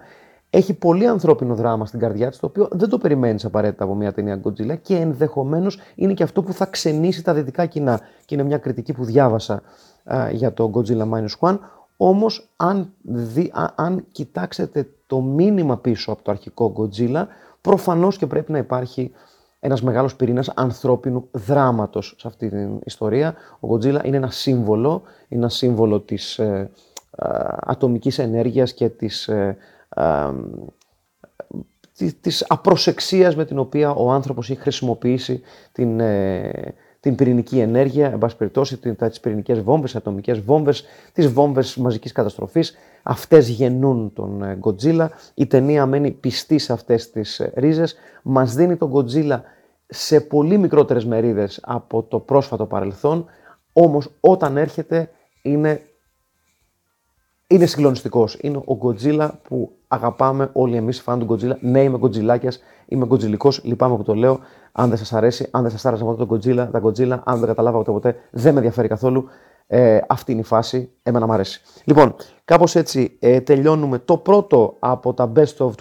έχει 0.56 0.74
πολύ 0.74 1.08
ανθρώπινο 1.08 1.56
δράμα 1.56 1.86
στην 1.86 2.00
καρδιά 2.00 2.30
της, 2.30 2.40
το 2.40 2.46
οποίο 2.46 2.68
δεν 2.72 2.90
το 2.90 2.98
περιμένεις 2.98 3.46
απαραίτητα 3.46 3.84
από 3.84 3.96
μια 3.96 4.12
ταινία 4.12 4.42
Godzilla 4.44 4.78
και 4.82 4.96
ενδεχομένως 4.96 5.80
είναι 5.96 6.14
και 6.14 6.24
αυτό 6.24 6.44
που 6.44 6.54
θα 6.54 6.66
ξενήσει 6.66 7.24
τα 7.24 7.34
δυτικά 7.34 7.66
κοινά. 7.66 8.00
Και 8.26 8.36
είναι 8.36 8.44
μια 8.44 8.58
κριτική 8.58 8.94
που 8.94 9.06
διάβασα 9.06 9.62
για 10.32 10.54
το 10.54 10.72
Godzilla 10.74 11.10
Minus 11.10 11.40
One. 11.40 11.60
Όμως, 11.98 12.50
αν, 12.56 12.94
αν 13.76 14.06
κοιτάξετε 14.12 14.90
το 15.08 15.22
μήνυμα 15.22 15.78
πίσω 15.78 16.12
από 16.12 16.24
το 16.24 16.32
αρχικό 16.32 16.74
Godzilla, 16.78 17.26
προφανώς 17.62 18.18
και 18.18 18.28
πρέπει 18.28 18.52
να 18.52 18.58
υπάρχει 18.58 19.12
ένας 19.60 19.82
μεγάλος 19.82 20.16
πυρήνας 20.16 20.50
ανθρώπινου 20.50 21.28
δράματος 21.32 22.16
σε 22.18 22.28
αυτή 22.28 22.50
την 22.50 22.80
ιστορία. 22.84 23.34
Ο 23.60 23.74
Godzilla 23.74 24.04
είναι 24.04 24.18
ένα 24.18 24.30
σύμβολο, 24.32 25.02
είναι 25.28 25.42
ένα 25.42 25.50
σύμβολο 25.50 26.00
της 26.00 26.40
ε, 26.40 26.70
ατομικής 27.60 28.20
ενέργειας 28.20 28.74
και 28.74 28.90
της 28.90 29.28
ε, 29.28 29.58
της 32.22 32.46
απροσεξίας 32.48 33.36
με 33.36 33.46
την 33.46 33.60
οποία 33.60 33.92
ο 33.92 34.12
άνθρωπος 34.12 34.50
έχει 34.50 34.60
χρησιμοποιήσει 34.60 35.42
την, 35.72 36.00
ε, 36.00 36.52
την 37.00 37.16
πυρηνική 37.16 37.60
ενέργεια, 37.60 38.12
εν 38.12 38.18
πάση 38.18 38.38
περιπτώσει, 38.38 38.78
τις 38.78 39.20
πυρηνικές 39.20 39.62
βόμβες, 39.62 39.96
ατομικές 39.96 40.40
βόμβες, 40.40 40.84
τις 41.14 41.28
βόμβες 41.28 41.76
μαζικής 41.76 42.12
καταστροφής. 42.12 42.78
Αυτές 43.04 43.50
γεννούν 43.50 44.14
τον 44.14 44.44
ε, 44.44 44.58
Godzilla. 44.62 45.08
Η 45.34 45.48
ταινία 45.48 45.86
μένει 45.86 46.12
πιστή 46.12 46.58
σε 46.58 46.74
αυτές 46.74 47.10
τις 47.10 47.40
ε, 47.40 47.52
ρίζες. 47.56 47.96
Μας 48.24 48.56
δίνει 48.56 48.76
τον 48.76 48.92
Godzilla 48.94 49.42
σε 49.88 50.22
πολύ 50.22 50.58
μικρότερες 50.58 51.06
μερίδες 51.06 51.60
από 51.64 52.04
το 52.04 52.20
πρόσφατο 52.20 52.66
παρελθόν, 52.66 53.26
όμως 53.74 54.10
όταν 54.20 54.58
έρχεται 54.58 55.10
είναι 55.42 55.82
είναι 57.54 57.66
συγκλονιστικός. 57.66 58.38
Είναι 58.42 58.58
ο 58.58 58.78
Godzilla 58.82 59.30
που 59.42 59.72
αγαπάμε 59.88 60.50
όλοι 60.54 60.76
εμείς, 60.76 61.02
φαν 61.02 61.20
του 61.20 61.28
Godzilla. 61.30 61.58
Ναι, 61.60 61.84
είμαι 61.84 62.00
Godzillάκια, 62.02 62.52
είμαι 62.86 63.08
Godzillικό, 63.10 63.50
λυπάμαι 63.64 63.96
που 63.96 64.04
το 64.04 64.14
λέω. 64.14 64.40
Αν 64.72 64.90
δεν 64.90 64.98
σας 64.98 65.14
αρέσει, 65.14 65.48
αν 65.52 65.62
δεν 65.62 65.72
σας 65.72 65.86
άρεσε 65.86 66.04
αυτό 66.10 66.26
το 66.26 66.36
Godzilla, 66.36 66.68
τα 66.72 66.82
Godzilla, 66.84 67.20
αν 67.24 67.40
δεν 67.40 67.48
καταλάβατε 67.48 67.92
ποτέ, 67.92 68.16
δεν 68.32 68.54
με 68.54 68.58
ενδιαφέρει 68.58 68.88
καθόλου. 68.88 69.26
Ε, 69.68 70.00
αυτή 70.08 70.32
είναι 70.32 70.42
η 70.42 70.44
φάση. 70.44 70.92
Εμένα 71.04 71.26
μου 71.26 71.34
αρέσει. 71.34 71.62
Λοιπόν, 71.84 72.16
κάπως 72.46 72.76
έτσι 72.76 73.18
ε, 73.20 73.42
τελειώνουμε 73.42 74.00
το 74.00 74.18
πρώτο 74.18 74.76
από 74.80 75.14
τα 75.14 75.32
Best 75.36 75.58
of 75.58 75.72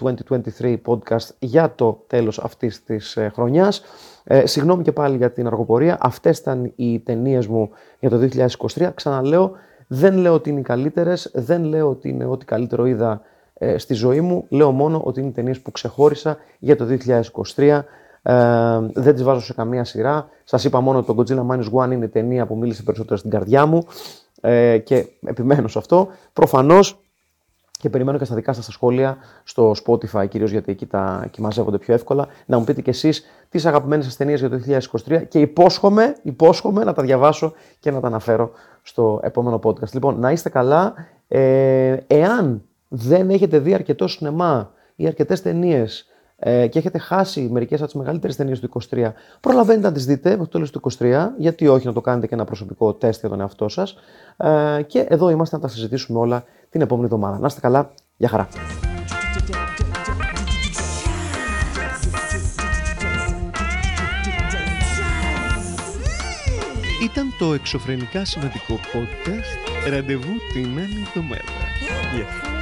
2023 0.59 0.77
podcast 0.85 1.27
για 1.39 1.75
το 1.75 2.03
τέλος 2.07 2.39
αυτής 2.39 2.83
της 2.83 3.17
ε, 3.17 3.31
χρονιάς. 3.33 3.81
Ε, 4.23 4.45
συγγνώμη 4.45 4.83
και 4.83 4.91
πάλι 4.91 5.17
για 5.17 5.31
την 5.31 5.47
αργοπορία. 5.47 5.97
Αυτές 6.01 6.37
ήταν 6.37 6.73
οι 6.75 6.99
ταινίες 6.99 7.47
μου 7.47 7.69
για 7.99 8.09
το 8.09 8.29
2023. 8.75 8.89
Ξαναλέω, 8.95 9.51
δεν 9.87 10.17
λέω 10.17 10.33
ότι 10.33 10.49
είναι 10.49 10.59
οι 10.59 10.63
καλύτερες, 10.63 11.31
δεν 11.33 11.63
λέω 11.63 11.89
ότι 11.89 12.09
είναι 12.09 12.25
ό,τι 12.25 12.45
καλύτερο 12.45 12.85
είδα 12.85 13.21
ε, 13.53 13.77
στη 13.77 13.93
ζωή 13.93 14.21
μου. 14.21 14.45
Λέω 14.49 14.71
μόνο 14.71 15.01
ότι 15.03 15.19
είναι 15.19 15.31
ταινίες 15.31 15.59
που 15.59 15.71
ξεχώρισα 15.71 16.37
για 16.59 16.75
το 16.75 16.85
2023. 17.55 17.81
Ε, 18.21 18.79
δεν 18.93 19.13
τις 19.13 19.23
βάζω 19.23 19.41
σε 19.41 19.53
καμία 19.53 19.83
σειρά. 19.83 20.29
Σας 20.43 20.63
είπα 20.63 20.79
μόνο 20.79 20.97
ότι 20.97 21.07
το 21.07 21.15
Godzilla 21.17 21.51
Minus 21.51 21.85
One 21.85 21.91
είναι 21.91 22.07
ταινία 22.07 22.45
που 22.45 22.57
μίλησε 22.57 22.83
περισσότερο 22.83 23.17
στην 23.17 23.29
καρδιά 23.29 23.65
μου 23.65 23.87
ε, 24.41 24.77
και 24.77 25.07
επιμένω 25.25 25.67
σε 25.67 25.77
αυτό. 25.77 26.07
Προφανώς 26.33 27.02
και 27.83 27.89
περιμένω 27.89 28.17
και 28.17 28.25
στα 28.25 28.35
δικά 28.35 28.53
σας 28.53 28.65
τα 28.65 28.71
σχόλια 28.71 29.17
στο 29.43 29.75
Spotify, 29.85 30.27
κυρίως 30.29 30.51
γιατί 30.51 30.71
εκεί, 30.71 30.85
τα, 30.85 31.21
εκεί 31.25 31.41
μαζεύονται 31.41 31.77
πιο 31.77 31.93
εύκολα, 31.93 32.27
να 32.45 32.57
μου 32.57 32.63
πείτε 32.63 32.81
κι 32.81 32.89
εσείς 32.89 33.25
τις 33.49 33.65
αγαπημένες 33.65 34.05
σας 34.05 34.15
ταινίες 34.15 34.39
για 34.39 34.49
το 34.49 34.59
2023 35.07 35.23
και 35.27 35.39
υπόσχομαι, 35.39 36.15
υπόσχομαι 36.21 36.83
να 36.83 36.93
τα 36.93 37.01
διαβάσω 37.01 37.53
και 37.79 37.91
να 37.91 37.99
τα 37.99 38.07
αναφέρω 38.07 38.51
στο 38.81 39.19
επόμενο 39.23 39.59
podcast. 39.63 39.91
Λοιπόν, 39.91 40.19
να 40.19 40.31
είστε 40.31 40.49
καλά. 40.49 40.93
Ε, 41.27 41.97
εάν 42.07 42.63
δεν 42.87 43.29
έχετε 43.29 43.59
δει 43.59 43.73
αρκετό 43.73 44.07
σινεμά 44.07 44.71
ή 44.95 45.07
αρκετές 45.07 45.41
ταινίες 45.41 46.07
ε, 46.45 46.67
και 46.67 46.79
έχετε 46.79 46.97
χάσει 46.97 47.49
μερικές 47.51 47.79
από 47.79 47.87
τις 47.87 47.99
μεγαλύτερες 47.99 48.35
ταινίες 48.35 48.59
του 48.59 48.69
23, 48.89 49.11
προλαβαίνετε 49.39 49.87
να 49.87 49.93
τις 49.93 50.05
δείτε 50.05 50.29
μέχρι 50.29 50.43
το 50.43 50.51
τέλος 50.51 50.71
του 50.71 50.81
23, 50.99 51.29
γιατί 51.37 51.67
όχι 51.67 51.85
να 51.85 51.93
το 51.93 52.01
κάνετε 52.01 52.27
και 52.27 52.33
ένα 52.33 52.45
προσωπικό 52.45 52.93
τεστ 52.93 53.19
για 53.19 53.29
τον 53.29 53.39
εαυτό 53.39 53.69
σας. 53.69 53.95
Ε, 54.37 54.81
και 54.87 54.99
εδώ 54.99 55.29
είμαστε 55.29 55.55
να 55.55 55.61
τα 55.61 55.67
συζητήσουμε 55.67 56.19
όλα 56.19 56.43
την 56.69 56.81
επόμενη 56.81 57.05
εβδομάδα. 57.05 57.39
Να 57.39 57.47
είστε 57.47 57.59
καλά, 57.59 57.93
για 58.17 58.27
χαρά. 58.27 58.47
Ήταν 67.03 67.27
το 67.39 67.53
εξωφρενικά 67.53 68.25
σημαντικό 68.25 68.73
podcast. 68.73 69.89
Ραντεβού 69.89 70.33
την 70.53 70.65
άλλη 70.65 71.05
εβδομάδα. 71.07 71.43
Γεια 72.15 72.52